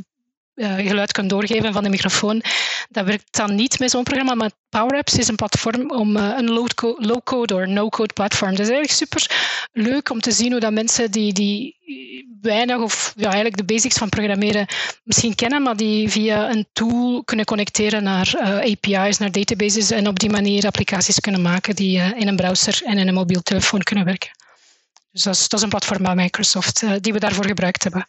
[0.55, 2.43] geluid kan doorgeven van de microfoon.
[2.89, 6.33] Dat werkt dan niet met zo'n programma, maar Power Apps is een platform om eh,
[6.37, 8.51] een low-co- low-code of no-code platform.
[8.51, 9.31] Dat is eigenlijk super
[9.73, 11.79] leuk om te zien hoe dat mensen die, die
[12.41, 14.67] weinig of ja, eigenlijk de basics van programmeren
[15.05, 20.09] misschien kennen, maar die via een tool kunnen connecteren naar eh, API's, naar databases en
[20.09, 23.43] op die manier applicaties kunnen maken die eh, in een browser en in een mobiel
[23.43, 24.31] telefoon kunnen werken.
[25.13, 28.07] Dus dat is, een platform bij Microsoft eh, die we daarvoor gebruikt hebben.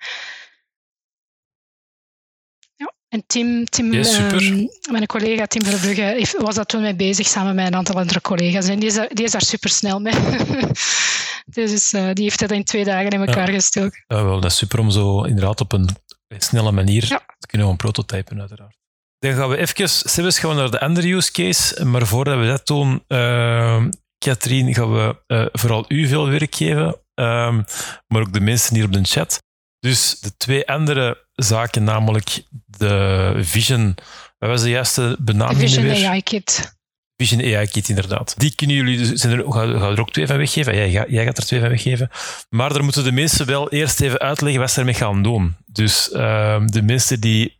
[3.12, 7.28] Ja, en Tim, Tim Ja, ehm, mijn collega Tim Verbrugge, was dat toen mee bezig
[7.28, 8.68] samen met een aantal andere collega's.
[8.68, 10.14] En die is, daar- die is daar super snel mee.
[11.46, 14.04] dus eh, die heeft dat in twee dagen in elkaar gestoken.
[14.08, 15.90] Ja, wel, dat is super om zo inderdaad op een
[16.38, 17.18] snelle manier Ja.
[17.18, 18.76] te kunnen gewoon prototypen, uiteraard.
[19.20, 21.86] Dan gaan we even, Sebes, gaan we naar de andere use case.
[21.86, 23.84] Maar voordat we dat doen, uh,
[24.18, 26.96] Katrien, gaan we eh, vooral u veel werk geven.
[27.14, 27.62] ehm,
[28.08, 29.44] maar ook de mensen hier op de chat.
[29.80, 33.96] Dus de twee andere zaken, namelijk de Vision...
[34.38, 36.08] Wat was de juiste benaming Vision weer?
[36.08, 36.76] AI Kit.
[37.18, 38.34] Vision AI Kit, inderdaad.
[38.38, 40.76] Die kunnen jullie, dus- zijn er, ga, ga er ook twee van weggeven?
[40.76, 42.10] Jij, gaat- jij gaat er twee van weggeven.
[42.50, 45.56] Maar daar moeten de mensen wel eerst even uitleggen wat ze ermee gaan doen.
[45.66, 47.58] Dus ehm, de mensen die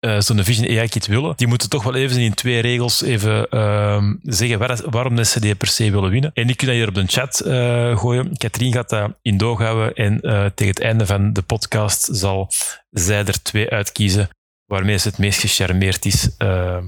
[0.00, 3.48] eh, zo'n Vision AI Kit willen, die moeten toch wel even in twee regels even
[3.48, 6.30] ehm, zeggen waar, waarom dat ze die per se willen winnen.
[6.34, 8.36] En die kunnen hier op de chat eh, gooien.
[8.36, 12.50] Katrien gaat dat in doog houden en eh, tegen het einde van de podcast zal
[12.90, 14.28] zij er twee uitkiezen
[14.66, 16.30] waarmee ze het meest gecharmeerd is.
[16.38, 16.84] Ehm,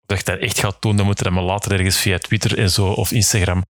[0.00, 2.18] of dat je dat echt gaat doen, dan moet je dat maar later ergens via
[2.18, 3.64] Twitter en zo of Instagram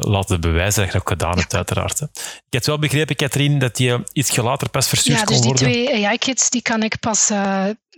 [0.00, 1.98] laten bewijzen dat je dat ook gedaan hebt, uiteraard.
[1.98, 2.06] Hè.
[2.46, 5.52] Ik heb wel begrepen, Katrien, dat die iets later pas verstuurd Ja, kon dus die
[5.52, 5.72] worden.
[5.72, 7.30] twee AI-kits die kan ik pas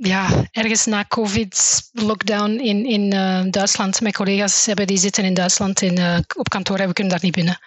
[0.02, 4.00] ja, ergens na COVID-lockdown in, in eh, Duitsland.
[4.00, 7.22] Mijn collega's hebben, die zitten in Duitsland in, eh, op kantoor en we kunnen daar
[7.22, 7.58] niet binnen.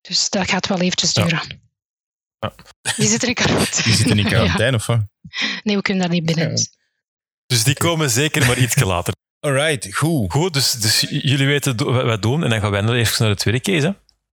[0.00, 1.62] Dus dat gaat wel eventjes duren.
[2.38, 2.54] Ja.
[2.96, 3.82] Die zitten in quarantaine.
[3.82, 5.00] Die zitten in quarantaine, of wat?
[5.62, 6.44] Nee, we kunnen daar niet binnen.
[6.44, 6.50] Ja.
[6.50, 6.76] dus.
[7.46, 9.14] Dus die komen zeker, maar iets later.
[9.46, 10.32] Alright, goed.
[10.32, 13.34] Goed, dus, dus jullie weten wat we doen en dan gaan wij nog even naar
[13.34, 13.86] de tweede case.
[13.86, 13.92] Hè?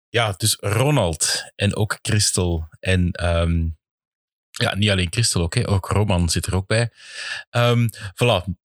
[0.10, 2.68] Ja, dus Ronald en ook Christel.
[2.80, 3.68] En ehm,
[4.62, 6.92] ja, niet alleen Christel ook, hè, ook Roman zit er ook bij.
[7.50, 7.88] Ehm
[8.24, 8.62] voilà.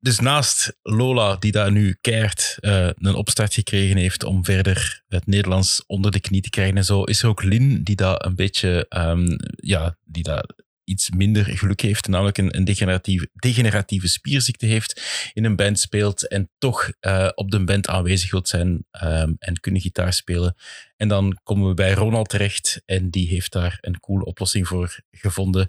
[0.00, 5.26] Dus naast Lola, die daar nu keert eh, een opstart gekregen heeft om verder het
[5.26, 8.34] Nederlands onder de knie te krijgen en zo, is er ook Lin, die daar een
[8.34, 10.44] beetje, ehm, ja, die daar
[10.88, 15.02] iets minder geluk heeft, namelijk een, een degeneratieve, degeneratieve spierziekte heeft,
[15.32, 19.60] in een band speelt en toch uh, op de band aanwezig wilt zijn um, en
[19.60, 20.56] kunnen gitaar spelen.
[20.96, 25.00] En dan komen we bij Ronald terecht en die heeft daar een coole oplossing voor
[25.10, 25.68] gevonden.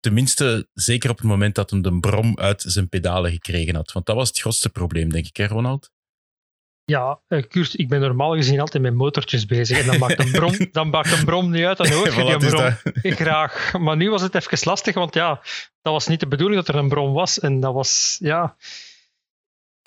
[0.00, 3.92] Tenminste, zeker op het moment dat hij de brom uit zijn pedalen gekregen had.
[3.92, 5.90] Want dat was het grootste probleem, denk ik, hè, Ronald?
[6.88, 9.80] Ja, uh, Kurt, ik ben normaal gezien altijd met motortjes bezig.
[9.80, 12.48] En dan maakt een brom, dan maakt een brom niet uit, dan hoor je die
[12.48, 13.78] brom graag.
[13.78, 15.40] Maar nu was het even lastig, want ja,
[15.82, 17.40] dat was niet de bedoeling dat er een brom was.
[17.40, 18.56] En dat was, ja...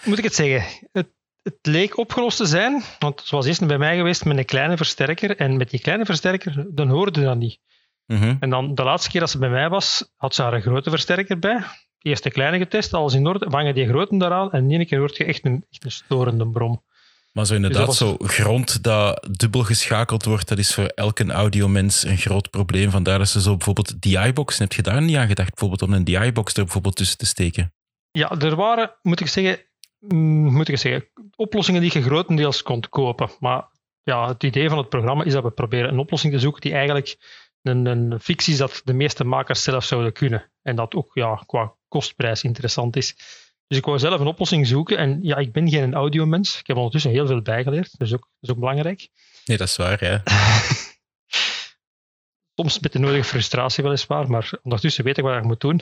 [0.03, 0.87] Moet ik het zeggen?
[0.91, 1.07] Het,
[1.43, 4.77] het leek opgelost te zijn, want het was eerst bij mij geweest met een kleine
[4.77, 5.37] versterker.
[5.37, 7.59] En met die kleine versterker, dan hoorde je dat niet.
[8.05, 8.35] Mhm.
[8.39, 10.89] En dan de laatste keer dat ze bij mij was, had ze haar een grote
[10.89, 11.63] versterker bij.
[11.99, 14.99] Eerst de kleine getest, alles in orde, vangen die grote daaraan en in één keer
[14.99, 16.83] hoort je echt een, echt een storende brom.
[17.31, 22.03] Maar zo inderdaad, dus zo grond dat dubbel geschakeld wordt, dat is voor elke audiomens
[22.03, 22.89] een groot probleem.
[22.89, 26.03] Vandaar dat ze zo bijvoorbeeld DI-box, heb je daar niet aan gedacht, bijvoorbeeld om een
[26.03, 27.73] DI-box er bijvoorbeeld tussen te steken?
[28.11, 29.65] Ja, er waren, moet ik zeggen,
[29.99, 33.29] mm, moet ik zeggen oplossingen die je grotendeels kon kopen.
[33.39, 33.69] Maar
[34.03, 36.73] ja, het idee van het programma is dat we proberen een oplossing te zoeken die
[36.73, 37.17] eigenlijk
[37.61, 40.51] een, een fictie is dat de meeste makers zelf zouden kunnen.
[40.61, 43.15] En dat ook ja, qua kostprijs interessant is.
[43.71, 44.97] Dus ik wou zelf een oplossing zoeken.
[44.97, 46.59] En ja, ik ben geen audiomens.
[46.59, 47.97] Ik heb ondertussen heel veel bijgeleerd.
[47.97, 49.09] Dat is ook, dat is ook belangrijk.
[49.45, 50.23] Nee, dat is waar, ja.
[52.55, 55.81] Soms met de nodige frustratie weliswaar, maar ondertussen weet ik wat ik moet doen.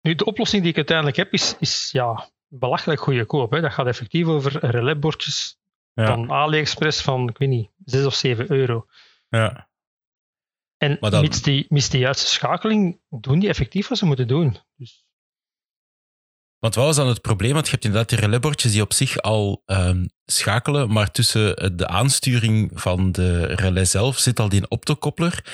[0.00, 3.50] Nu, de oplossing die ik uiteindelijk heb, is, is ja, belachelijk goedkoop.
[3.50, 3.60] Hè.
[3.60, 5.58] Dat gaat effectief over relebordjes
[5.92, 6.06] ja.
[6.06, 8.86] van AliExpress van, ik weet niet, 6 of 7 euro.
[9.28, 9.68] Ja.
[10.76, 11.20] En dan...
[11.20, 14.56] mits, die, mits die juiste schakeling doen die effectief wat ze moeten doen.
[14.76, 15.06] Dus
[16.62, 17.52] want wat was dan het probleem?
[17.52, 21.86] Want je hebt inderdaad die relaisbordjes die op zich al um, schakelen, maar tussen de
[21.86, 25.44] aansturing van de relais zelf zit al die optokoppler,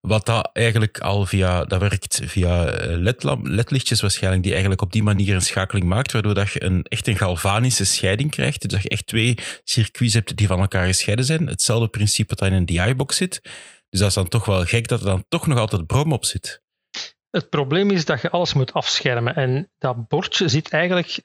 [0.00, 5.02] wat dat eigenlijk al via, dat werkt via eh, ledlichtjes waarschijnlijk, die eigenlijk op die
[5.02, 8.60] manier een schakeling maakt, waardoor dat je een, echt een galvanische scheiding krijgt.
[8.60, 11.46] Dus dat je echt twee circuits hebt die van elkaar gescheiden zijn.
[11.46, 13.40] Hetzelfde principe dat in een DI-box zit.
[13.90, 16.24] Dus dat is dan toch wel gek dat er dan toch nog altijd brom op
[16.24, 16.62] zit.
[17.30, 19.34] Het probleem is dat je alles moet afschermen.
[19.34, 21.24] En dat bordje zit eigenlijk uh,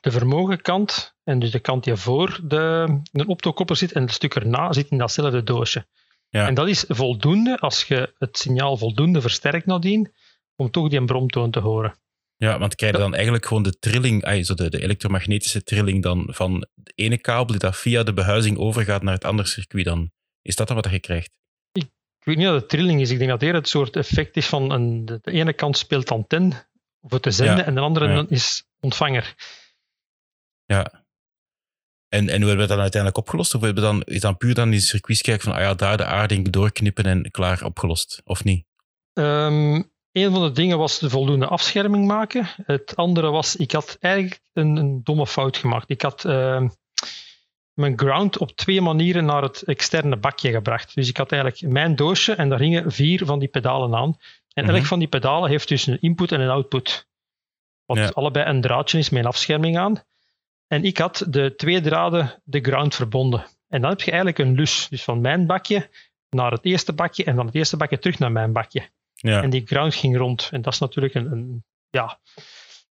[0.00, 4.34] de vermogenkant, en dus de kant die voor de, de optokopper zit, en het stuk
[4.34, 5.86] erna zit in datzelfde doosje.
[6.28, 6.46] Ja.
[6.46, 10.12] En dat is voldoende als je het signaal voldoende versterkt nadien,
[10.56, 11.98] om toch die bromtoon te horen.
[12.36, 16.02] Ja, want krijg je dan eigenlijk gewoon de trilling, ay, zo de, de elektromagnetische trilling
[16.02, 19.84] dan van de ene kabel die dat via de behuizing overgaat naar het andere circuit
[19.84, 20.10] dan?
[20.42, 21.30] Is dat dan wat je krijgt?
[22.24, 23.10] Ik weet niet dat het trilling is.
[23.10, 26.66] Ik denk dat eerder het soort effect is van een, de ene kant speelt antenne
[27.02, 28.24] voor te zenden en de andere ja.
[28.28, 29.34] is ontvanger.
[30.64, 31.04] Ja.
[32.08, 33.54] En, en hoe hebben we dat uiteindelijk opgelost?
[33.54, 35.96] Of hebben we dan, is dan puur dan die circuits kijken van ah ja, daar
[35.96, 38.20] de aarding doorknippen en klaar opgelost?
[38.24, 38.66] Of niet?
[39.12, 42.46] Um, een van de dingen was de voldoende afscherming maken.
[42.66, 45.90] Het andere was, ik had eigenlijk een, een domme fout gemaakt.
[45.90, 46.68] Ik had uh,
[47.74, 50.94] mijn ground op twee manieren naar het externe bakje gebracht.
[50.94, 54.16] Dus ik had eigenlijk mijn doosje en daar hingen vier van die pedalen aan.
[54.52, 57.08] En elk van die pedalen heeft dus een input en een output.
[57.84, 58.08] Wat ja.
[58.08, 60.02] allebei een draadje is met een afscherming aan.
[60.66, 63.44] En ik had de twee draden de ground verbonden.
[63.68, 64.86] En dan heb je eigenlijk een lus.
[64.88, 65.88] Dus van mijn bakje
[66.30, 68.88] naar het eerste bakje en van het eerste bakje terug naar mijn bakje.
[69.14, 69.42] Ja.
[69.42, 70.48] En die ground ging rond.
[70.52, 72.18] En dat is natuurlijk een, een ja,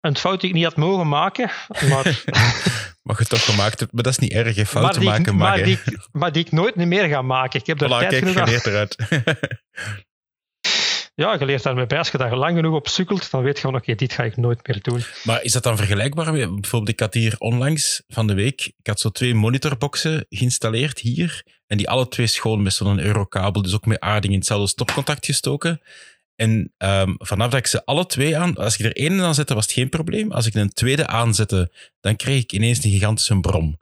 [0.00, 1.50] een fout die ik niet had mogen maken.
[1.88, 2.24] Maar
[3.08, 3.92] mag je toch gemaakt hebt.
[3.92, 5.78] Maar dat is niet erg, fouten maken ik, maar, die,
[6.12, 7.60] maar die ik nooit meer ga maken.
[7.60, 8.96] Ik heb voilà, tijd kijk, genoeg geleerd eruit.
[11.22, 11.98] ja, je leert daarmee bij.
[11.98, 14.36] Als je daar lang genoeg op sukkelt, dan weet je van oké, dit ga ik
[14.36, 15.02] nooit meer doen.
[15.24, 18.86] Maar is dat dan vergelijkbaar met, bijvoorbeeld ik had hier onlangs van de week, ik
[18.86, 23.74] had zo twee monitorboxen geïnstalleerd hier, en die alle twee schoon met zo'n eurokabel, dus
[23.74, 25.80] ook met aarding in hetzelfde stopcontact gestoken.
[26.38, 29.54] En um, vanaf dat ik ze alle twee aan, als ik er één aan zette,
[29.54, 30.32] was het geen probleem.
[30.32, 33.78] Als ik een tweede aanzette, dan kreeg ik ineens een gigantische brom.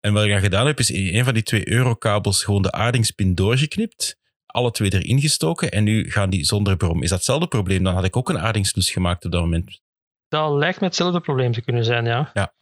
[0.00, 2.72] En wat ik dan gedaan heb, is in een van die twee eurokabels gewoon de
[2.72, 7.02] aardingspin doorgeknipt, alle twee erin gestoken en nu gaan die zonder brom.
[7.02, 7.82] Is dat hetzelfde probleem?
[7.82, 9.80] Dan had ik ook een aardingslus gemaakt op dat moment.
[10.28, 12.30] Dat lijkt me hetzelfde probleem te kunnen zijn, ja.
[12.34, 12.52] Ja.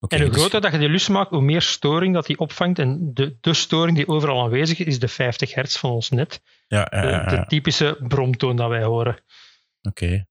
[0.00, 0.40] Okay, en hoe dus...
[0.40, 2.78] groter dat je die lus maakt, hoe meer storing dat die opvangt.
[2.78, 6.40] En de, de storing die overal aanwezig is, is de 50 hertz van ons net.
[6.68, 9.14] Ja, de, de, typische bromtoon dat wij horen.
[9.82, 10.04] Oké.
[10.04, 10.26] Okay.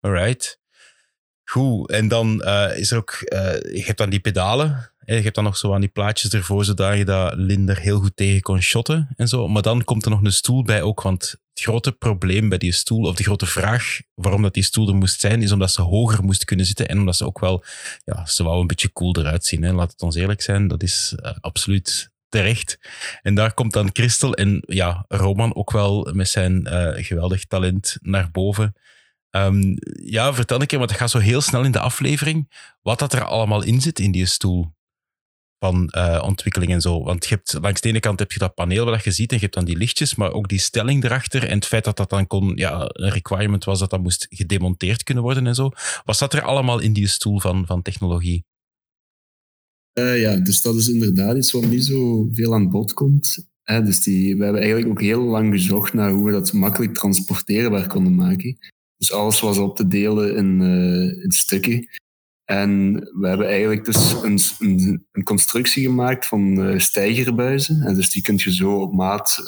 [0.00, 0.60] Alright.
[1.44, 1.90] Goed.
[1.90, 3.18] En dan uh, is er ook...
[3.32, 4.92] Uh, je hebt dan die pedalen.
[5.04, 8.16] Je hebt dan nog zo aan die plaatjes ervoor, zodat je dat Linder heel goed
[8.16, 9.48] tegen kon shotten en zo.
[9.48, 12.72] Maar dan komt er nog een stoel bij ook, want het grote probleem bij die
[12.72, 15.82] stoel, of de grote vraag waarom dat die stoel er moest zijn, is omdat ze
[15.82, 17.64] hoger moest kunnen zitten en omdat ze ook wel,
[18.04, 19.62] ja, ze wou een beetje cool eruit zien.
[19.62, 19.72] Hè.
[19.72, 22.78] Laat het ons eerlijk zijn, dat is uh, absoluut terecht.
[23.22, 27.98] En daar komt dan Christel en ja, Roman ook wel met zijn uh, geweldig talent
[28.00, 28.74] naar boven.
[29.30, 32.50] Um, ja, vertel een keer, want het gaat zo heel snel in de aflevering,
[32.82, 34.72] wat dat er allemaal in zit in die stoel
[35.58, 37.02] van uh, ontwikkeling en zo.
[37.02, 39.36] Want je hebt, langs de ene kant heb je dat paneel waar je ziet en
[39.36, 42.10] je hebt dan die lichtjes, maar ook die stelling erachter en het feit dat dat
[42.10, 45.70] dan kon, ja, een requirement was dat dat moest gedemonteerd kunnen worden en zo.
[46.04, 48.44] Wat zat er allemaal in die stoel van, van technologie?
[49.94, 53.48] Uh, ja, dus dat is inderdaad iets wat niet zo veel aan bod komt.
[53.62, 56.94] Hè, dus die, we hebben eigenlijk ook heel lang gezocht naar hoe we dat makkelijk
[56.94, 58.58] transporteerbaar konden maken.
[58.96, 61.88] Dus alles was op te delen in, uh, in stukken.
[62.44, 67.82] En we hebben eigenlijk dus een, een, een constructie gemaakt van stijgerbuizen.
[67.82, 69.42] En dus die kun je zo op maat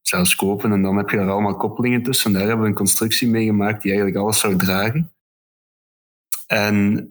[0.00, 0.72] zelfs kopen.
[0.72, 2.26] En dan heb je daar allemaal koppelingen tussen.
[2.26, 5.12] En daar hebben we een constructie mee gemaakt die eigenlijk alles zou dragen.
[6.46, 7.08] En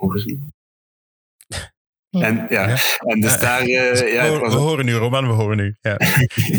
[0.00, 0.52] ongezien.
[2.10, 2.68] En, ja.
[2.68, 2.78] ja.
[2.98, 3.68] en dus daar...
[3.68, 5.76] Uh, ja, we, we, horen nu, Roman, we horen nu.
[5.80, 5.96] Ja.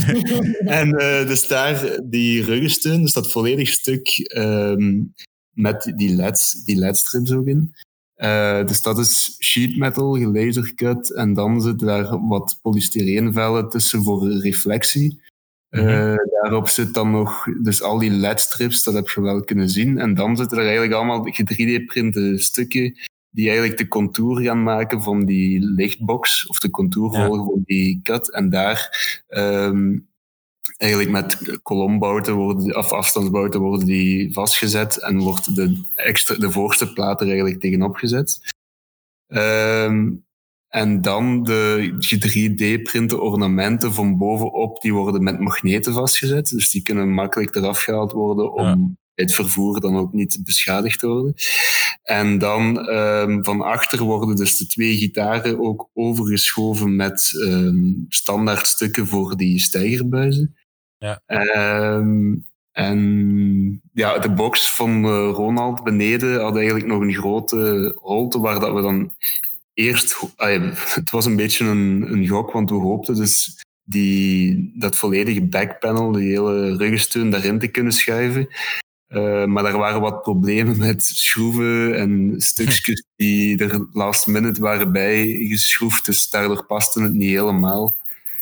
[0.80, 5.14] en uh, dus daar, die ruggensteun, dus dat volledig stuk um,
[5.52, 7.76] met die LEDs, die LED-strips ook in.
[8.18, 14.32] Uh, dus dat is sheet metal, gelasercut, en dan zitten daar wat polystyreenvellen tussen voor
[14.32, 15.22] reflectie.
[15.70, 16.30] Uh, mm-hmm.
[16.42, 19.98] Daarop zit dan nog dus al die LED-strips, dat heb je wel kunnen zien.
[19.98, 22.96] En dan zitten er eigenlijk allemaal 3D-printe stukken
[23.32, 28.00] die eigenlijk de contour gaan maken van die lichtbox, of de contour volgen van die
[28.04, 28.32] cut.
[28.32, 28.90] En daar
[29.30, 30.08] um,
[30.78, 36.94] eigenlijk met kolombouten worden, of afstandsbouten worden die vastgezet en wordt de, extra, de voorste
[36.94, 38.56] plaat er eigenlijk tegenop gezet.
[39.28, 40.26] Um,
[40.68, 46.50] en dan de 3D-printe ornamenten van bovenop, die worden met magneten vastgezet.
[46.50, 51.34] Dus die kunnen makkelijk eraf gehaald worden om het vervoer dan ook niet beschadigd worden.
[52.04, 58.68] En dan um, van achter worden dus de twee gitaren ook overgeschoven met um, standaard
[58.68, 60.56] stukken voor die stijgerbuizen.
[60.98, 61.22] Ja.
[61.96, 68.40] Um, en ja, de box van uh, Ronald beneden had eigenlijk nog een grote holte
[68.40, 69.12] waar dat we dan
[69.74, 70.20] eerst...
[70.36, 76.12] Het was een beetje een, een gok, want we hoopten dus die, dat volledige backpanel,
[76.12, 78.48] die hele ruggensteun daarin te kunnen schuiven.
[79.14, 84.92] Uh, maar er waren wat problemen met schroeven en stukjes die er last minute waren
[84.92, 86.06] bijgeschroefd.
[86.06, 87.96] Dus daardoor paste het niet helemaal.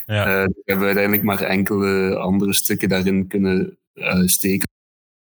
[0.05, 0.27] Ja.
[0.27, 4.67] Uh, we hebben uiteindelijk maar enkele andere stukken daarin kunnen uh, steken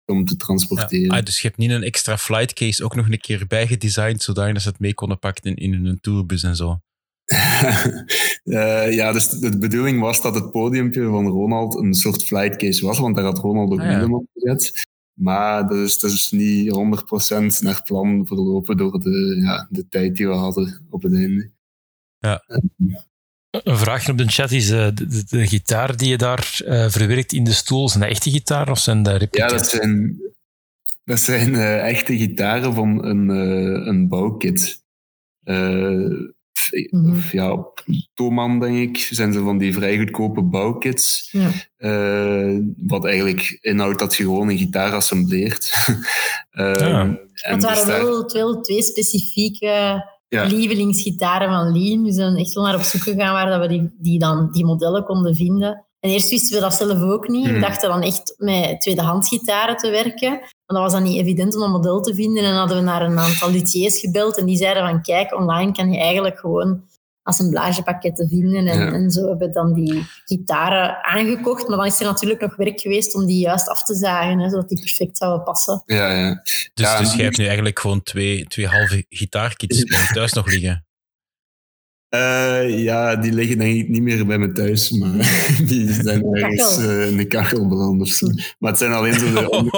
[0.05, 1.05] om te transporteren.
[1.05, 1.17] Ja.
[1.17, 4.61] Ah, dus je hebt niet een extra flight case ook nog een keer bijgedesigned, zodat
[4.61, 6.79] ze het mee konden pakken in, in een tourbus en zo?
[8.43, 12.85] uh, ja, dus de bedoeling was dat het podiumpje van Ronald een soort flight case
[12.85, 14.05] was, want daar had Ronald ook ah, ja.
[14.05, 14.89] op gezet.
[15.22, 16.76] Maar dat is, dat is niet
[17.59, 21.51] 100% naar plan verlopen door de, ja, de tijd die we hadden op het einde.
[22.19, 22.43] Ja.
[23.49, 27.34] Een vraagje op de chat is: uh, de, de, gitaar die je daar uh, verwerkt
[27.34, 29.51] in de stoel, zijn dat echte gitaren of zijn dat replica's?
[29.51, 30.22] Ja, dat zijn,
[31.03, 33.30] dat zijn uh, echte gitaren van een,
[33.88, 34.84] een bouwkit.
[36.70, 37.22] Mm -hmm.
[37.32, 37.84] ja, op
[38.14, 41.30] Toman, denk ik, zijn ze van die vrij goedkope bouwkits.
[41.32, 41.49] Ja.
[41.78, 45.74] Uh, wat eigenlijk inhoudt dat je gewoon een gitaar assembleert.
[46.51, 47.18] uh, ja.
[47.34, 50.43] Het waren wel, wel twee specifieke ja.
[50.43, 52.03] lievelingsgitaren van Lean.
[52.03, 54.66] We zijn echt wel naar op zoek gegaan waar dat we die, die, dan, die
[54.66, 55.86] modellen konden vinden.
[55.99, 57.45] En eerst wisten we dat zelf ook niet.
[57.45, 57.62] We hmm.
[57.62, 60.39] dachten dan echt met tweedehands gitaren te werken.
[60.72, 62.43] Maar dat was dan niet evident om een model te vinden.
[62.43, 64.38] En dan hadden we naar een aantal luthiers gebeld.
[64.38, 66.84] En die zeiden van, kijk, online kan je eigenlijk gewoon
[67.24, 68.67] assemblagepakketten vinden.
[68.67, 71.67] En, en zo hebben we dan die gitaren aangekocht.
[71.67, 74.49] Maar dan is er natuurlijk nog werk geweest om die juist af te zagen, hè,
[74.49, 75.84] zodat die perfect zouden passen.
[75.86, 76.41] Ja, ja.
[76.74, 80.86] Dus, ja, dus jij hebt nu eigenlijk gewoon twee, twee halve gitaarkits thuis nog liggen?
[82.16, 85.18] Uh, ja, die liggen denk ik niet meer bij me thuis, maar
[85.68, 88.28] die zijn ergens uh, in de kachel beland of zo.
[88.59, 89.74] Maar het zijn alleen zo, de onder...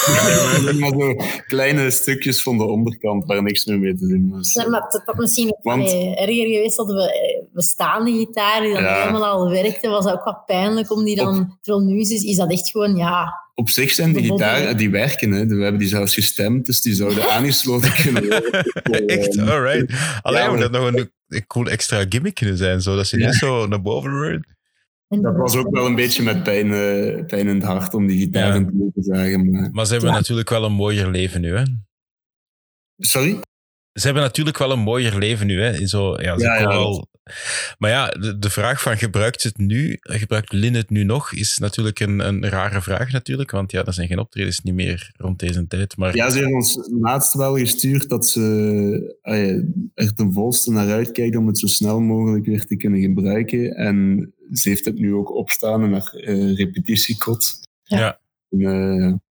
[0.80, 1.14] maar zo
[1.46, 4.52] kleine stukjes van de onderkant waar niks meer mee te doen was.
[4.52, 5.92] Ja, maar het had misschien Want...
[5.92, 9.00] erger geweest dat we eh, bestaande gitaar die dan ja.
[9.00, 11.38] helemaal al werkte, was ook wat pijnlijk om die dan...
[11.38, 11.58] Op...
[11.60, 15.30] Terwijl nu is, is dat echt gewoon, ja, op zich zijn die gitaren, die werken.
[15.30, 15.46] Hè.
[15.46, 19.06] We hebben die zelfs gestemd, dus die zouden aangesloten kunnen worden.
[19.06, 19.38] Echt?
[19.38, 19.92] Alright.
[20.22, 23.26] Alleen ja, dat nog een, een cool extra gimmick kunnen zijn, zodat ze ja.
[23.26, 24.56] niet zo naar boven worden.
[25.08, 28.18] Dat was ook wel een beetje met pijn, uh, pijn in het hart om die
[28.18, 28.90] gitaren ja.
[28.94, 29.50] te zagen.
[29.50, 30.16] Maar, maar ze hebben ja.
[30.16, 31.62] natuurlijk wel een mooier leven nu, hè?
[32.96, 33.40] Sorry?
[33.92, 35.86] Ze hebben natuurlijk wel een mooier leven nu, hè?
[35.86, 37.08] Zo, ja, ze ja, ja, wel
[37.78, 41.58] maar ja, de, de, vraag van gebruikt het nu, gebruikt Lin het nu nog, is
[41.58, 45.38] natuurlijk een, een rare vraag natuurlijk, want ja, er zijn geen optredens niet meer rond
[45.38, 45.96] deze tijd.
[45.96, 46.16] Maar...
[46.16, 49.18] Ja, ze hebben ons laatst wel gestuurd dat ze...
[49.94, 53.70] er ten volste naar uitkijkt om het zo snel mogelijk weer te kunnen gebruiken.
[53.70, 57.60] En ze heeft het nu ook opstaan in haar uh, repetitiekot.
[57.82, 58.20] Ja.
[58.50, 59.22] En,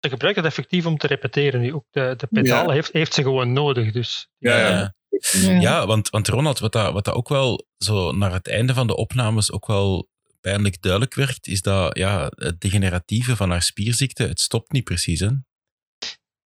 [0.00, 1.74] ze gebruikt het effectief om te repeteren nu.
[1.74, 3.92] Ook de, de pedaal heeft, heeft ze gewoon nodig.
[3.92, 4.94] Dus, ja, ja.
[5.60, 5.86] Ja.
[5.86, 8.96] want, want Ronald, wat dat, wat dat ook wel zo naar het einde van de
[8.96, 10.08] opnames ook wel
[10.40, 15.20] pijnlijk duidelijk werd, is dat ja, het degeneratieve van haar spierziekte, het stopt niet precies.
[15.20, 15.28] Hè?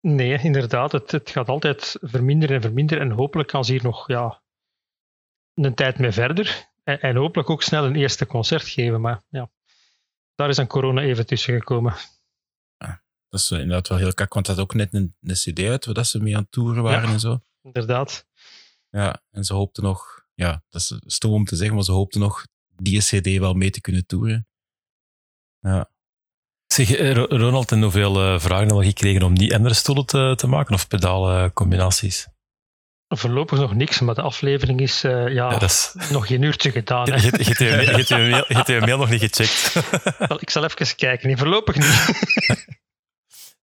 [0.00, 0.92] Nee, inderdaad.
[0.92, 3.11] Het, het gaat altijd verminderen en verminderen.
[3.11, 4.42] En hopelijk kan ze hier nog ja,
[5.54, 6.68] een tijd mee verder.
[6.84, 9.00] En, en hopelijk ook snel een eerste concert geven.
[9.00, 9.50] Maar ja,
[10.34, 11.94] daar is dan corona even tussen gekomen.
[13.28, 15.84] Dat is inderdaad wel heel kak, want dat had ook net een, een cd uit,
[15.84, 17.40] waar dat ze mee aan het toeren waren en zo.
[17.62, 18.26] Inderdaad.
[18.97, 22.20] Ja, en ze hoopten nog, ja, dat is stom om te zeggen, maar ze hoopten
[22.20, 24.47] nog die cd wel mee te kunnen toeren.
[25.61, 25.90] Ja.
[26.66, 30.47] Zeg, eh, Ronald, en hoeveel uh, vragen al gekregen om die andere stoelen te, te
[30.47, 32.28] maken, of pedaalcombinaties?
[33.09, 35.94] Voorlopig nog niks, maar de aflevering is, uh, ja, is...
[36.11, 37.07] nog geen uurtje gedaan.
[37.07, 37.12] Je
[38.47, 39.74] hebt je mail nog niet gecheckt.
[40.40, 41.26] ik zal even kijken.
[41.26, 42.74] Nee, voorlopig niet.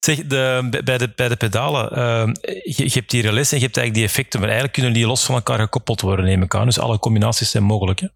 [0.05, 3.65] Zeg, de, bij, de, bij de pedalen, uh, je, je, hebt die relais en je
[3.65, 6.55] hebt eigenlijk die effecten, maar eigenlijk kunnen die los van elkaar gekoppeld worden, neem ik
[6.55, 6.65] aan.
[6.65, 8.07] Dus alle combinaties zijn mogelijk, hè?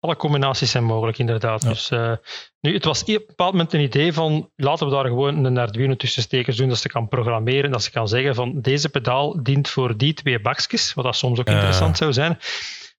[0.00, 1.62] Alle combinaties zijn mogelijk, inderdaad.
[1.62, 2.12] Dus, uh,
[2.60, 5.58] nu, het was op een bepaald moment een idee van, laten we daar gewoon een
[5.58, 9.42] Arduino tussen steken, doen, dat ze kan programmeren, dat ze kan zeggen van, deze pedaal
[9.42, 12.38] dient voor die twee bakjes, wat dat soms ook interessant zou zijn.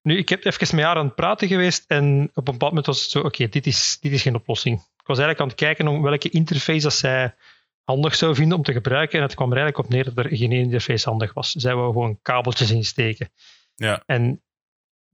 [0.02, 2.86] Nu, ik heb even met haar aan het praten geweest en op een bepaald moment
[2.86, 4.76] was het zo, oké, dit, is, dit is geen oplossing.
[4.78, 7.34] Ik was eigenlijk aan het kijken om welke interface dat zij
[7.86, 9.18] handig zou vinden om te gebruiken.
[9.18, 11.52] En het kwam er eigenlijk op neer dat er geen interface handig was.
[11.52, 13.30] Zij wou gewoon kabeltjes insteken.
[13.76, 14.04] Ja.
[14.06, 14.42] En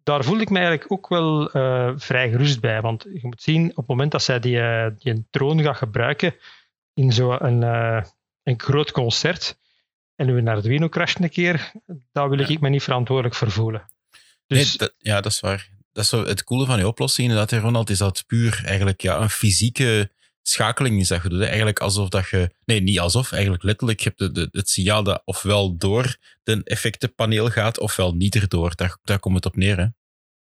[0.04, 2.82] daar voelde ik me eigenlijk ook wel uh, vrij gerust bij.
[2.82, 6.36] Want je moet zien, op het moment dat zij die, uh, die troon gaat gebruiken
[6.94, 8.04] in zo'n uh,
[8.44, 9.60] een groot concert
[10.16, 11.72] en nu naar Arduino crasht een keer,
[12.12, 13.86] daar wil ik me niet verantwoordelijk voor voelen.
[14.48, 15.70] Dus, nee, dat, ja, dat is waar.
[15.92, 19.20] Dat is zo het coole van die oplossing, inderdaad, Ronald, is dat puur eigenlijk ja,
[19.20, 20.12] een fysieke
[20.42, 21.42] schakeling is dat je doet.
[21.42, 22.56] Eigenlijk alsof dat je...
[22.66, 24.00] Nee, niet alsof, eigenlijk letterlijk.
[24.00, 28.76] Je hebt de, de, het signaal dat ofwel door de effectenpaneel gaat, ofwel niet erdoor.
[28.76, 29.84] Daar, daar komt het op neer, hè.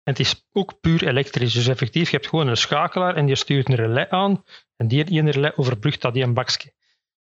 [0.07, 1.53] En het is ook puur elektrisch.
[1.53, 4.45] Dus effectief, je hebt gewoon een schakelaar en je stuurt een relais aan.
[4.77, 6.75] En die ene relais overbrugt dat die een bakje.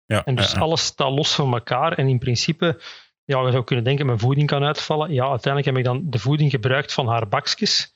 [0.05, 1.93] Ja, en dus alles staat los van elkaar.
[1.93, 2.81] En in principe,
[3.23, 5.13] ja, je zou kunnen denken, mijn voeding kan uitvallen.
[5.13, 7.93] Ja, uiteindelijk heb ik dan de voeding gebruikt van haar bakjes.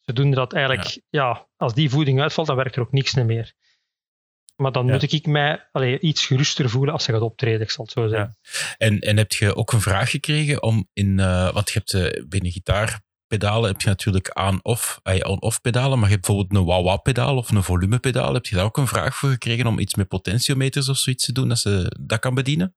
[0.00, 1.00] Ze doen dat eigenlijk, ja.
[1.10, 1.46] ja.
[1.56, 3.54] als die voeding uitvalt, dan werkt er ook niks meer.
[4.58, 7.84] Maar dan moet ik mij allee, iets geruster voelen als ze gaat optreden, ik zal
[7.84, 8.36] het zo zeggen.
[8.76, 12.24] En, en heb je ook een vraag gekregen om in, uh, want je hebt uh,
[12.28, 17.50] binnen gitaarpedalen heb je natuurlijk aan-off on-off pedalen, maar je hebt bijvoorbeeld een wah-wah-pedaal of
[17.50, 18.34] een volumepedaal.
[18.34, 21.32] Heb je daar ook een vraag voor gekregen om iets met potentiometers of zoiets te
[21.32, 22.74] doen, dat ze dat kan bedienen?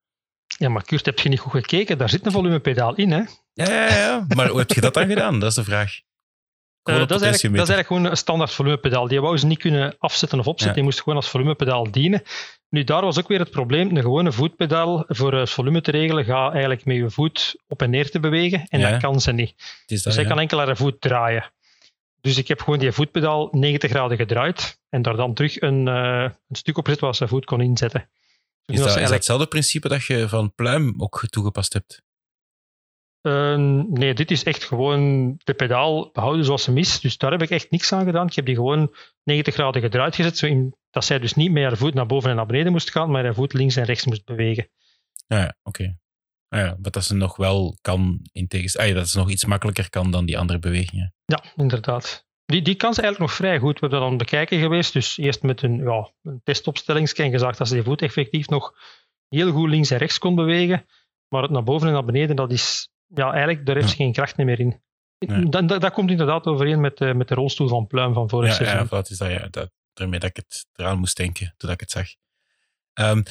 [0.57, 1.97] Ja, maar Kurt, heb je niet goed gekeken?
[1.97, 3.21] Daar zit een volumepedaal in, hè?
[3.53, 4.25] Ja, ja, ja.
[4.35, 5.39] Maar hoe heb je dat dan gedaan?
[5.39, 5.99] Dat is de vraag.
[6.83, 9.07] Uh, dat, is eigenlijk, dat, is eigenlijk, gewoon een standaard volumepedaal.
[9.07, 10.75] Die wou ze niet kunnen afzetten of opzetten.
[10.75, 12.23] Die moest gewoon als volumepedaal dienen.
[12.69, 13.89] Nu, daar was ook weer het probleem.
[13.89, 17.89] Een gewone voetpedaal voor het volume te regelen, gaat eigenlijk met je voet op en
[17.89, 18.63] neer te bewegen.
[18.67, 19.53] En dat kan ze niet.
[19.85, 21.51] dus hij kan enkel haar voet draaien.
[22.21, 24.79] Dus ik heb gewoon die voetpedaal 90 graden gedraaid.
[24.89, 28.09] En daar dan terug een, uh, een stuk op gezet waar ze voet kon inzetten.
[28.65, 29.01] Dus is, dat, eigenlijk...
[29.03, 32.01] is dat hetzelfde principe dat je van pluim ook toegepast hebt?
[33.21, 33.55] Uh,
[33.87, 36.99] nee, dit is echt gewoon de pedaal behouden zoals ze mis.
[36.99, 38.27] Dus daar heb ik echt niks aan gedaan.
[38.27, 41.63] Ik heb die gewoon 90 graden gedraaid gezet, zo in, dat zij dus niet met
[41.63, 44.05] haar voet naar boven en naar beneden moest gaan, maar haar voet links en rechts
[44.05, 44.69] moest bewegen.
[45.27, 45.81] Ja, oké.
[45.81, 45.99] Okay.
[46.47, 49.29] Ah ja, wat dat ze nog wel kan, in tegenstelling, ah ja, dat ze nog
[49.29, 51.13] iets makkelijker kan dan die andere bewegingen.
[51.25, 52.25] Ja, inderdaad.
[52.45, 53.73] Die, die kan ze eigenlijk nog vrij goed.
[53.73, 54.93] We hebben dat aan het bekijken geweest.
[54.93, 58.73] Dus eerst met een, ja, een testopstellingscan gezegd dat ze die voet effectief nog
[59.27, 60.85] heel goed links en rechts kon bewegen.
[61.27, 64.13] Maar het naar boven en naar beneden, dat is ja, eigenlijk, daar heeft ze geen
[64.13, 64.81] kracht meer in.
[65.49, 68.49] Dat, dat, dat, komt inderdaad overeen met, uh, met de rolstoel van Pluim van vorig
[68.49, 68.77] ja, seizoen.
[68.77, 71.79] Ja, dat is dat, ja, dat, daarmee dat ik het eraan moest denken toen ik
[71.79, 72.07] het zag.
[72.93, 73.23] Um,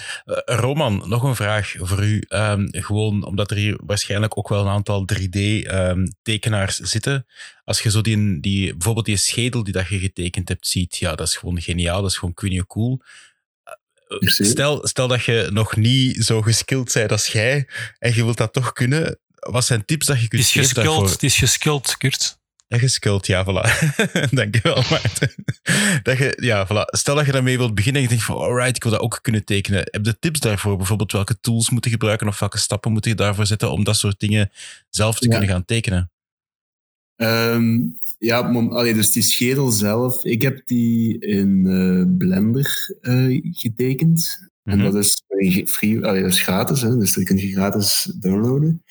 [0.45, 2.25] Roman, nog een vraag voor u.
[2.29, 7.27] Um, gewoon omdat er hier waarschijnlijk ook wel een aantal 3D-tekenaars ehm, um, zitten.
[7.65, 11.15] Als je zo die, die, bijvoorbeeld die schedel die dat je getekend hebt ziet, ja,
[11.15, 13.01] dat is gewoon geniaal, dat is gewoon quinio cool.
[14.21, 17.69] Stel, stel dat je nog niet zo geskild bent als jij
[17.99, 20.83] en je wilt dat toch kunnen, wat zijn tips dat je kunt geven Het is
[20.83, 22.39] geschuld, het is geschuld, Kurt.
[22.69, 23.89] Ja, geschuld, ja, voilà.
[24.31, 25.35] Dankjewel, Maarten.
[26.03, 26.85] Dat je, ja, voilà.
[26.85, 29.19] Stel dat je daarmee wilt beginnen en je denkt van, alright, ik wil dat ook
[29.23, 29.83] kunnen tekenen.
[29.91, 30.77] Heb je tips daarvoor?
[30.77, 34.21] Bijvoorbeeld welke tools moeten gebruiken of welke stappen moet je daarvoor zetten om dat soort
[34.21, 34.51] dingen
[34.89, 36.11] zelf te kunnen gaan tekenen?
[37.17, 44.50] Um, ja, allee, dus die schedel zelf, ik heb die in uh, Blender uh, getekend.
[44.65, 44.85] En mhm.
[44.85, 45.23] dat is,
[45.67, 48.85] free, allee, dat is gratis, hè, dus dat kun je gratis downloaden.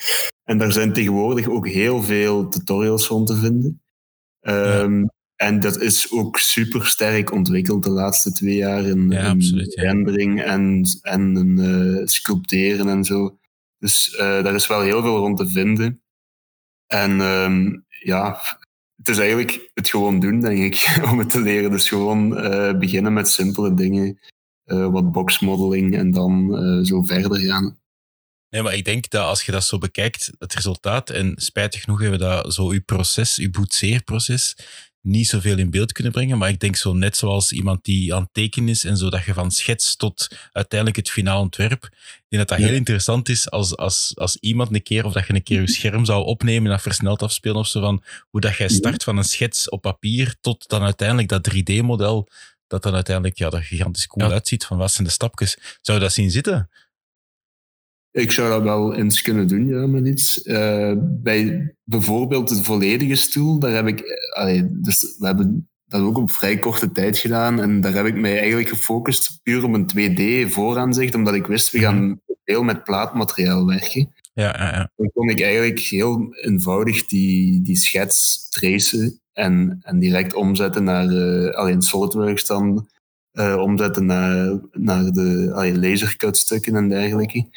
[0.43, 3.82] En daar zijn tegenwoordig ook heel veel tutorials rond te vinden.
[4.39, 5.05] Ehm,
[5.36, 9.36] en dat is ook super sterk ontwikkeld de laatste twee jaar in, ja,
[9.70, 13.38] rendering en, en uh, sculpteren en zo.
[13.78, 16.01] Dus uh, daar is wel heel veel rond te vinden.
[16.88, 18.39] En um, ja,
[18.95, 21.72] het is eigenlijk het gewoon doen, denk ik, om het te leren.
[21.72, 24.20] Dus gewoon uh, beginnen met simpele dingen,
[24.91, 27.78] wat boxmodeling en dan zo verder gaan.
[28.49, 31.99] Nee, maar ik denk dat als je dat zo bekijkt, het resultaat, en spijtig genoeg
[31.99, 34.55] hebben we dat zo uw proces, uw boetseerproces,
[35.01, 36.38] niet zoveel in beeld kunnen brengen.
[36.38, 39.24] Maar ik denk zo net zoals iemand die aan het tekenen is en zo dat
[39.24, 41.84] je van schets tot uiteindelijk het finaal ontwerp.
[41.84, 45.28] Ik denk dat dat heel interessant is als, als, als iemand een keer, of dat
[45.28, 48.41] je een keer je scherm zou opnemen en dat versneld afspelen of zo van hoe
[48.41, 52.28] dat jij start van een schets op papier tot dan uiteindelijk dat 3D-model
[52.70, 55.78] dat dan uiteindelijk ja, er gigantisch cool uitziet van wat zijn de stapjes.
[55.82, 56.70] Zou je dat zien zitten?
[58.11, 60.45] Ik zou dat wel eens kunnen doen, ja, met iets.
[60.45, 64.03] Uh, bij bijvoorbeeld de volledige stoel, daar heb ik...
[64.36, 67.61] Allee, dus we hebben dat ook op vrij korte tijd gedaan.
[67.61, 71.80] En daar heb ik mij eigenlijk gefocust puur op een 2D-vooraanzicht, omdat ik wist, we
[71.80, 72.15] gaan mhm.
[72.45, 74.13] veel met plaatmateriaal werken.
[74.39, 74.91] Ja, ja, ja.
[74.95, 81.07] Dan kon ik eigenlijk heel eenvoudig die, die schets tracen en, en direct omzetten naar
[81.07, 82.89] uh, alleen SolidWorks dan,
[83.33, 87.49] uh, omzetten naar, naar de allee, lasercutstukken en dergelijke.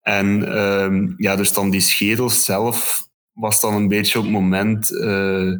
[0.00, 4.90] En um, ja, dus dan die schedel zelf was dan een beetje op het moment
[4.90, 5.56] uh,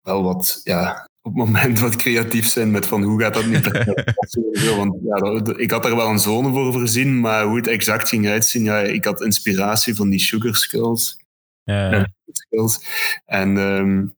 [0.00, 3.60] wel wat, ja, op het moment wat creatief zijn met van hoe gaat dat nu
[4.76, 8.28] Want ja, ik had er wel een zone voor voorzien, maar hoe het exact ging
[8.28, 11.16] uitzien, ja, ik had inspiratie van die sugar skulls.
[11.62, 12.08] Ja.
[12.32, 12.80] skulls.
[13.26, 14.14] En um,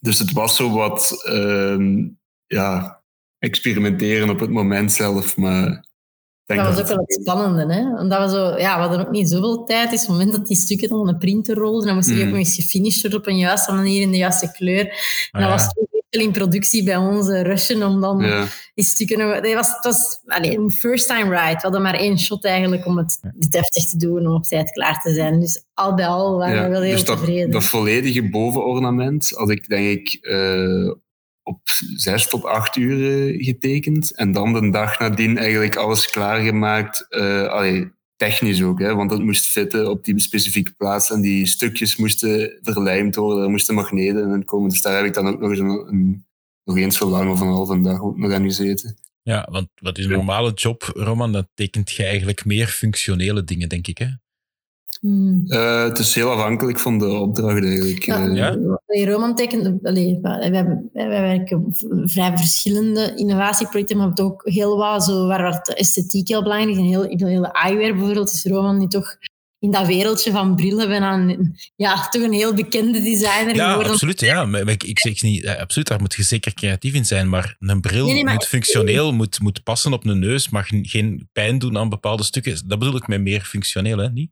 [0.00, 3.02] dus het was zo wat um, ja,
[3.38, 5.86] experimenteren op het moment zelf, maar
[6.56, 8.00] dat was ook wel het spannende, hè?
[8.00, 9.90] Omdat we zo, ja, we hadden ook niet zoveel tijd.
[9.90, 12.16] Dus op het moment dat die stukken dan op een printer rolden, dan moest die
[12.16, 12.22] mm.
[12.22, 14.84] ook nog eens gefinished worden op een juiste manier in de juiste kleur.
[15.30, 18.18] En dat ah, was toen in productie bij onze uh, rushen om dan
[18.74, 19.34] die stukken nog...
[19.34, 21.54] Het was, het was allez, een first time ride.
[21.54, 25.00] We hadden maar één shot eigenlijk om het deftig te doen, om op tijd klaar
[25.02, 25.40] te zijn.
[25.40, 27.50] Dus al bij al waren we wel heel dus dat, tevreden.
[27.50, 30.18] dat volledige bovenornament had ik denk ik...
[30.20, 30.92] Uh,
[31.42, 31.60] op
[31.96, 34.16] zes tot acht uur getekend.
[34.16, 37.06] En dan de dag nadien eigenlijk alles klaargemaakt.
[37.10, 41.10] Uh, allee, technisch ook, hè, want het moest fitten op die specifieke plaats.
[41.10, 44.68] En die stukjes moesten verlijmd worden, er moesten magneten in komen.
[44.68, 46.26] Dus daar heb ik dan ook nog eens, een,
[46.64, 48.98] nog eens zo lang of een halve dag ook nog aan gezeten.
[49.22, 51.32] Ja, want wat is een normale job, Roman?
[51.32, 54.08] Dan tekent je eigenlijk meer functionele dingen, denk ik, hè?
[55.00, 55.42] Hmm.
[55.46, 58.02] Uh, het is heel afhankelijk van de opdracht eigenlijk.
[58.02, 58.56] Ja, uh, ja?
[58.86, 61.64] Roman tekent, allee, wij, hebben, wij werken
[62.04, 66.76] vrij verschillende innovatieprojecten, maar we hebben ook heel wat, zo, waar het esthetiek heel belangrijk
[66.76, 66.78] is.
[66.78, 69.16] Een heel, een hele eyewear bijvoorbeeld is Roman nu toch
[69.58, 73.92] in dat wereldje van brillen ben aan, ja, toch een heel bekende designer ja, geworden.
[73.92, 77.28] Absoluut, ja, maar ik, ik zeg niet, absoluut, daar moet je zeker creatief in zijn,
[77.28, 81.78] maar een bril moet functioneel, moet, moet passen op een neus, mag geen pijn doen
[81.78, 82.68] aan bepaalde stukken.
[82.68, 84.10] Dat bedoel ik met meer functioneel, hè?
[84.10, 84.30] niet?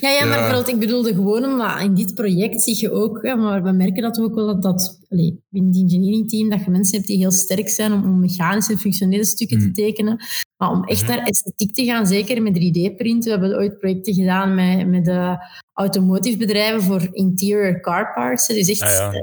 [0.00, 3.34] Ja, ja, maar bijvoorbeeld, ik bedoelde gewoon omdat in dit project zie je ook, ja,
[3.34, 6.70] maar we merken dat ook wel dat, dat allez, binnen het engineering team, dat je
[6.70, 9.72] mensen hebt die heel sterk zijn om, om mechanische en functionele stukken te hmm.
[9.72, 10.16] tekenen.
[10.56, 11.10] Maar om echt mhm.
[11.10, 13.24] naar esthetiek te gaan, zeker met 3D-print.
[13.24, 15.36] We hebben ooit projecten gedaan met, met de
[15.72, 18.46] automotive bedrijven voor interior car parts.
[18.46, 19.14] Dus echt ah,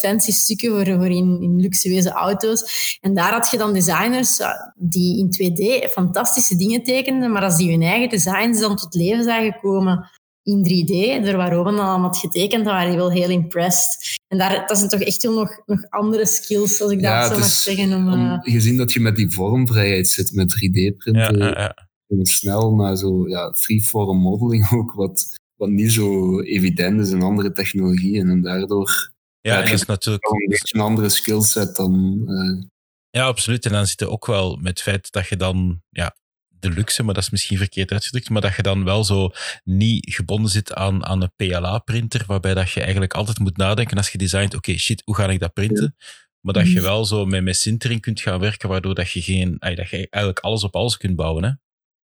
[0.00, 2.96] fancy stukken voor, voor in, in luxueuze auto's.
[3.00, 4.40] En daar had je dan designers
[4.74, 9.24] die in 2D fantastische dingen tekenden, maar als die hun eigen designs dan tot leven
[9.24, 10.10] zagen komen
[10.42, 14.18] in 3D, door waar Robin dan allemaal had getekend, dan waren die wel heel impressed.
[14.28, 17.38] En daar, dat zijn toch echt wel nog, nog andere skills, als ik dat zo
[17.38, 17.92] mag zeggen.
[17.92, 18.38] Om, uh...
[18.40, 21.76] gezien dat je met die vormvrijheid zit met 3D-printen, ja, ja,
[22.08, 22.24] ja.
[22.24, 27.52] snel naar zo ja, freeform modeling ook, wat, wat niet zo evident is in andere
[27.52, 28.28] technologieën.
[28.28, 29.10] En daardoor
[29.42, 32.22] ja, dat is natuurlijk een beetje een andere skillset dan.
[32.26, 32.62] Uh...
[33.10, 33.64] Ja, absoluut.
[33.64, 36.16] En dan zit er ook wel met het feit dat je dan, ja,
[36.62, 39.30] de luxe, maar dat is misschien verkeerd uitgedrukt, maar dat je dan wel zo
[39.64, 44.08] niet gebonden zit aan, aan een PLA-printer, waarbij dat je eigenlijk altijd moet nadenken als
[44.08, 45.96] je designt, oké, shit, hoe ga ik dat printen?
[46.40, 46.82] Maar dat je mhm.
[46.82, 50.38] wel zo met, met sintering kunt gaan werken, waardoor dat je, geen, dat je eigenlijk
[50.38, 51.44] alles op alles kunt bouwen.
[51.44, 51.50] Hè?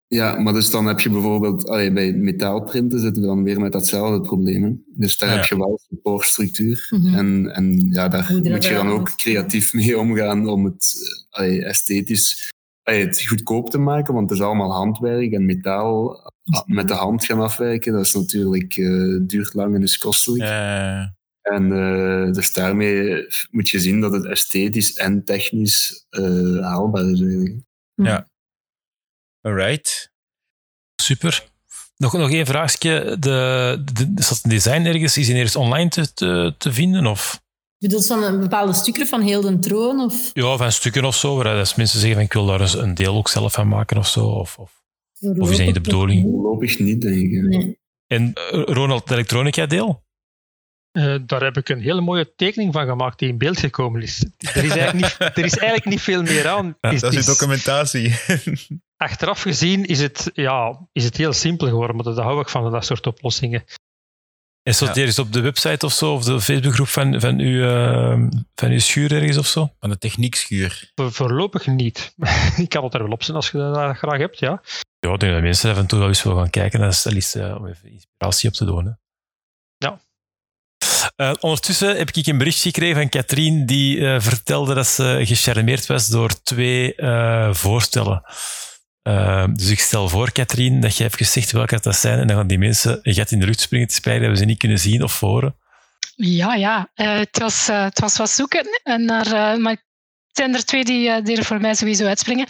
[0.07, 3.73] Ja, maar dus dan heb je bijvoorbeeld, allee, bij metaalprinten zitten we dan weer met
[3.73, 4.85] datzelfde probleem.
[4.87, 6.87] Dus daar heb je wel supportstructuur.
[6.91, 10.95] Mm en, en ja, daar moet je dan ook creatief mee omgaan om het
[11.31, 12.51] allee, esthetisch
[12.97, 16.21] het goedkoop te maken, want het is allemaal handwerk en metaal
[16.67, 17.93] met de hand gaan afwerken.
[17.93, 20.45] Dat is natuurlijk, uh, duurt lang en is kostelijk.
[20.45, 21.17] Ja.
[21.43, 27.21] En uh, dus daarmee moet je zien dat het esthetisch en technisch uh, haalbaar is
[27.21, 27.61] eigenlijk.
[27.95, 28.29] Ja.
[29.41, 30.13] Alright.
[31.03, 31.49] Super.
[31.97, 33.17] Nog, nog één vraagje.
[33.19, 35.17] De, de, is dat een design ergens?
[35.17, 37.07] Is die eerst online te, te, te vinden?
[37.07, 37.43] Of?
[37.79, 40.01] Je bedoelt van een bepaalde stukken van heel de troon?
[40.01, 40.31] Of?
[40.33, 41.37] Ja, van stukken of zo.
[41.37, 44.09] Waar dat mensen zeggen van ik wil daar een deel ook zelf van maken of
[44.09, 44.27] zo.
[44.27, 44.83] Of, of,
[45.21, 46.23] of is dat niet de bedoeling?
[46.23, 47.43] Voorlopig niet, denk ik.
[47.43, 47.79] Nee.
[48.07, 50.07] En uh, Ronald, de elektronica deel?
[50.93, 54.27] Uh, daar heb ik een hele mooie tekening van gemaakt die in beeld gekomen is.
[54.39, 56.77] Er is eigenlijk niet, er is eigenlijk niet veel meer aan.
[56.81, 58.15] Ja, is, dat is documentatie.
[58.97, 62.71] achteraf gezien is het, ja, is het heel simpel geworden, maar dat hou ik van,
[62.71, 63.65] dat soort oplossingen.
[64.63, 65.01] En staat ja.
[65.01, 68.79] ergens op de website of zo, of de Facebookgroep van, van, uw, uh, van uw
[68.79, 69.73] schuur ergens of zo?
[69.81, 70.91] Van de techniekschuur?
[70.95, 72.15] Voor, voorlopig niet.
[72.57, 74.63] ik kan het er wel op zijn als je dat graag hebt, ja.
[75.01, 76.81] Ja, ik denk dat mensen af en toe wel eens willen gaan kijken.
[76.81, 78.85] Dat is, dat is uh, om even inspiratie op te doen.
[78.85, 78.93] Hè.
[79.77, 80.01] Ja.
[81.17, 85.87] Uh, ondertussen heb ik een berichtje gekregen van Katrien die uh, vertelde dat ze gecharmeerd
[85.87, 86.95] was door twee
[89.15, 89.55] voorstellen.
[89.55, 92.47] dus ik stel voor, Katrien, dat je even zegt welke dat zijn en dan gaan
[92.47, 95.03] die mensen een gat in de lucht springen te dat we ze niet kunnen zien
[95.03, 95.57] of horen.
[96.17, 96.91] Ja, ja.
[96.95, 99.61] het, was, het was wat zoeken naar...
[99.61, 99.87] maar
[100.27, 102.47] het zijn er twee die, die er voor mij sowieso uitspringen.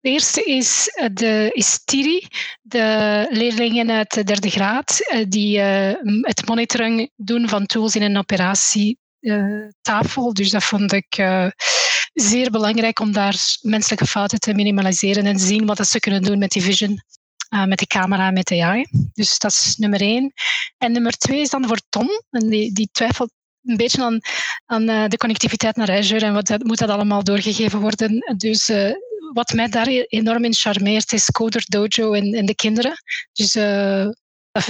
[0.00, 1.78] De eerste is, de, is
[2.62, 4.98] de leerlingen uit de derde graad,
[5.28, 10.34] die het monitoring doen van tools in een operatietafel.
[10.34, 11.16] Dus dat vond ik
[12.20, 16.50] zeer belangrijk om daar menselijke fouten te minimaliseren en zien wat ze kunnen doen met
[16.50, 17.02] die vision.
[17.66, 18.86] met de camera, met AI.
[19.12, 20.32] Dus dat is nummer één.
[20.78, 22.08] En nummer twee is dan voor Tom.
[22.30, 23.30] En die, die twijfelt
[23.64, 24.20] een beetje aan,
[24.66, 28.34] aan uh, de connectiviteit naar Azure en wat moet dat allemaal doorgegeven worden.
[28.36, 28.90] Dus uh,
[29.32, 32.92] wat mij daar enorm in charmeert is Coder Dojo en, de kinderen.
[33.32, 33.52] Dus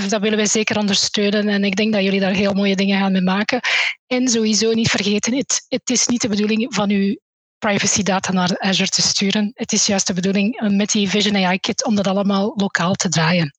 [0.08, 3.12] dat, willen wij zeker ondersteunen en ik denk dat jullie daar heel mooie dingen gaan
[3.12, 3.60] mee maken.
[4.06, 7.16] En sowieso niet vergeten, het, het is niet de bedoeling van uw
[7.58, 9.50] privacy data naar Azure te sturen.
[9.54, 13.08] Het is juist de bedoeling met die Vision AI Kit om dat allemaal lokaal te
[13.08, 13.52] draaien.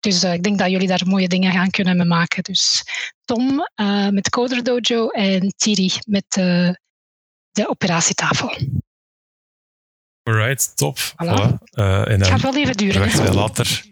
[0.00, 2.42] Dus uh, ik denk dat jullie daar mooie dingen gaan kunnen mee maken.
[2.42, 2.84] Dus
[3.24, 6.70] Tom uh, met Coder Dojo en Thierry met uh,
[7.50, 8.56] de operatietafel.
[10.22, 10.98] Alright, top.
[10.98, 11.12] Voilà.
[11.16, 11.58] Voilà.
[11.72, 13.34] en dan het gaat wel even duren.
[13.34, 13.88] Later.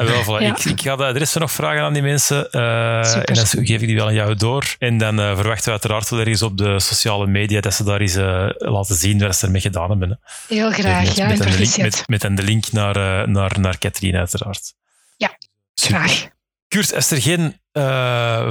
[0.00, 0.42] En wel, voilà.
[0.42, 0.56] ja.
[0.56, 2.50] ik, ik, ga de adressen nog vragen aan die mensen.
[2.50, 4.74] en dan geef ik die wel aan jou door.
[4.78, 8.14] En dan verwachten we uiteraard wel ergens op de sociale media dat ze daar eens
[8.58, 10.08] laten zien wat ze ermee gedaan hebben.
[10.08, 10.54] Hè.
[10.54, 11.26] Heel graag, met, ja.
[11.26, 14.74] Met, een link, met, met de link naar, naar, naar Katrien, uiteraard.
[15.16, 15.36] Ja,
[15.74, 16.28] graag.
[16.68, 17.60] Kurt, als er geen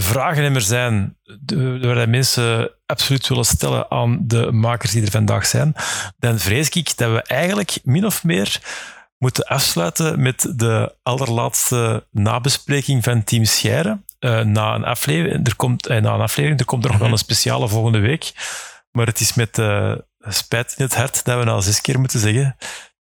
[0.02, 1.18] vragen meer zijn
[1.82, 5.74] waar mensen absoluut willen stellen aan de makers die er vandaag zijn,
[6.18, 8.60] dan vrees ik dat we eigenlijk min of meer
[9.20, 14.02] moeten afsluiten met de allerlaatste nabespreking van Team Scheire.
[14.20, 17.12] Uh, na, een aflevering, er komt, uh, na een aflevering, er komt er nog wel
[17.12, 18.32] een speciale volgende week.
[18.92, 19.62] Maar het is met
[20.20, 22.56] spijt in het hart dat we nou zes keer moeten zeggen.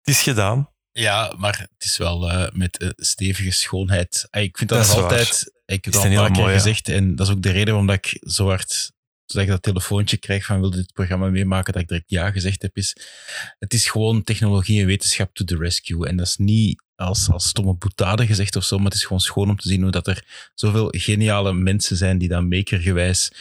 [0.03, 0.71] Het is gedaan.
[0.93, 4.29] Ja, maar het is wel uh, met uh, stevige schoonheid.
[4.31, 5.55] Uh, ik vind dat, dat nog altijd...
[5.67, 6.87] Ik heb het al een paar keer mooi, gezegd.
[6.87, 6.95] Ja.
[6.95, 8.93] En dat is ook de reden waarom dat ik zo hard...
[9.27, 12.62] Dat ik dat telefoontje krijg van wil dit programma meemaken, dat ik direct ja gezegd
[12.62, 12.97] heb, is...
[13.59, 16.07] Het is gewoon technologie en wetenschap to the rescue.
[16.09, 19.20] En dat is niet als, als stomme boetade gezegd of zo, maar het is gewoon
[19.20, 20.24] schoon om te zien hoe dat er
[20.55, 23.33] zoveel geniale mensen zijn die dan makergewijs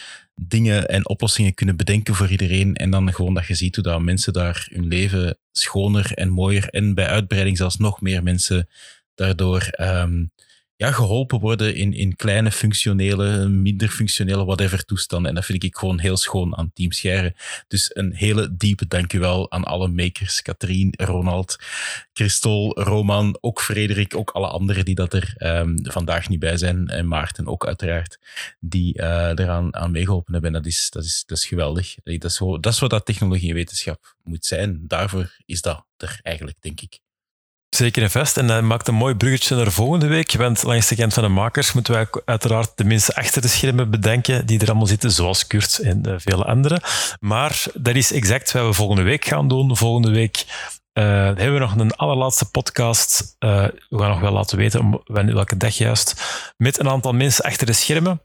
[0.41, 2.75] dingen en oplossingen kunnen bedenken voor iedereen.
[2.75, 6.69] En dan gewoon dat je ziet hoe dat mensen daar hun leven schoner en mooier
[6.69, 8.69] en bij uitbreiding zelfs nog meer mensen
[9.15, 10.31] daardoor um,
[10.77, 15.29] ja, geholpen worden in, in kleine functionele, minder functionele, whatever toestanden.
[15.29, 17.35] En dat vind ik gewoon heel schoon aan Team Scheire.
[17.67, 20.41] Dus een hele diepe dankjewel aan alle makers.
[20.41, 21.55] Katrien, Ronald,
[22.13, 26.87] Christol, Roman, ook Frederik, ook alle anderen die dat er um, vandaag niet bij zijn.
[26.87, 28.19] En Maarten ook uiteraard,
[28.59, 29.05] die uh,
[29.35, 30.55] eraan aan meegeholpen hebben.
[30.55, 31.95] En dat is, dat is, dat is geweldig.
[32.03, 34.83] Dat is, dat is wat dat technologie en wetenschap moet zijn.
[34.87, 37.03] Daarvoor is dat er eigenlijk, denk ik.
[37.75, 38.37] Zeker en vast.
[38.37, 40.31] En dat maakt een mooi bruggetje naar volgende week.
[40.31, 43.89] Want langs de kant van de makers moeten wij uiteraard de mensen achter de schermen
[43.89, 46.81] bedenken die er allemaal zitten, zoals Kurt en uh, vele anderen.
[47.19, 49.77] Maar dat is exact wat we volgende week gaan doen.
[49.77, 50.45] Volgende week
[50.93, 53.35] uh, hebben we nog een allerlaatste podcast.
[53.39, 55.01] Uh, we gaan nog wel laten weten om
[55.33, 56.23] welke dag juist.
[56.57, 58.21] Met een aantal mensen achter de schermen.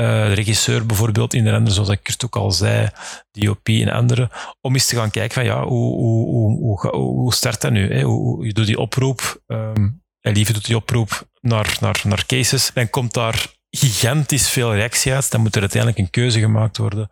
[0.00, 2.88] Uh, de regisseur bijvoorbeeld, in de andere, zoals ik Kurt ook al zei,
[3.30, 4.30] DOP en andere,
[4.60, 7.92] om eens te gaan kijken van ja, hoe, hoe, hoe, hoe, hoe start dat nu?
[7.92, 8.02] Hè?
[8.02, 12.70] Hoe, je doet die oproep, um, en Lieve doet die oproep naar, naar, naar cases,
[12.74, 17.10] dan komt daar gigantisch veel reactie uit, dan moet er uiteindelijk een keuze gemaakt worden.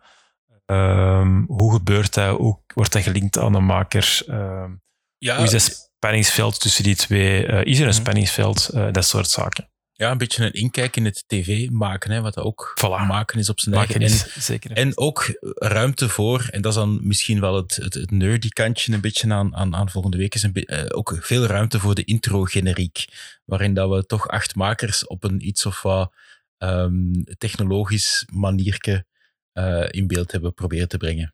[0.65, 2.37] Um, hoe gebeurt dat?
[2.37, 4.21] Hoe wordt dat gelinkt aan een maker?
[4.29, 4.81] Um,
[5.17, 7.47] ja, hoe is dat spanningsveld tussen die twee?
[7.47, 7.91] Uh, is er een mm-hmm.
[7.91, 8.69] spanningsveld?
[8.73, 9.69] Uh, dat soort zaken.
[9.97, 13.07] Ja, een beetje een inkijk in het tv maken, hè, wat ook voilà.
[13.07, 14.01] maken is op zijn eigen.
[14.01, 14.71] En, zeker.
[14.71, 18.93] en ook ruimte voor, en dat is dan misschien wel het, het, het nerdy kantje
[18.93, 22.03] een beetje aan, aan, aan volgende week, is een uh, ook veel ruimte voor de
[22.03, 23.05] intro-generiek,
[23.45, 26.13] waarin dat we toch acht makers op een iets of wat
[26.57, 29.05] um, technologisch manierke
[29.53, 31.33] uh, in beeld hebben proberen te brengen.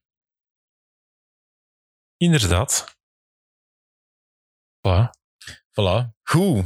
[2.18, 2.96] Inderdaad.
[4.88, 5.10] Voilà.
[5.72, 6.14] Voilà.
[6.24, 6.66] Goed.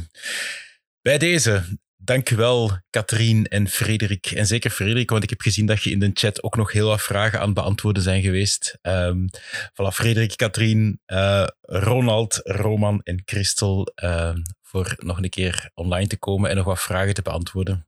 [1.00, 4.26] Bij deze, dankjewel Katrien en Frederik.
[4.26, 6.88] En zeker Frederik, want ik heb gezien dat je in de chat ook nog heel
[6.88, 8.78] wat vragen aan het beantwoorden zijn geweest.
[8.82, 9.28] Um,
[9.72, 16.18] voilà, Frederik, Katrien, uh, Ronald, Roman en Christel uh, voor nog een keer online te
[16.18, 17.86] komen en nog wat vragen te beantwoorden.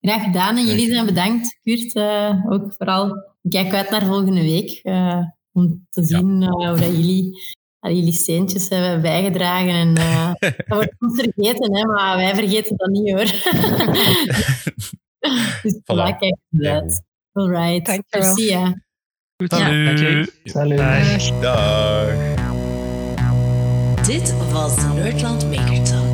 [0.00, 3.08] Graag gedaan en jullie zijn bedankt, Kurt, uh, ook vooral.
[3.42, 4.80] Ik kijk uit naar volgende week
[5.52, 6.48] om te zien ja.
[6.48, 7.38] hoe dat jullie
[7.80, 9.68] jullie steentjes hebben bijgedragen.
[9.68, 13.24] En, uh, dat wordt soms vergeten, hè, maar wij vergeten dat niet hoor.
[15.62, 16.16] dus voilà.
[16.18, 17.02] kijk uit.
[17.32, 17.86] All right.
[17.86, 18.28] Dankjewel.
[18.28, 18.82] Merci, ja.
[19.36, 20.32] Goed, salut.
[20.44, 20.78] Salut.
[20.78, 21.40] Dag.
[21.40, 22.14] Dag.
[24.06, 26.09] Dit was de Nerdland Maker Talk.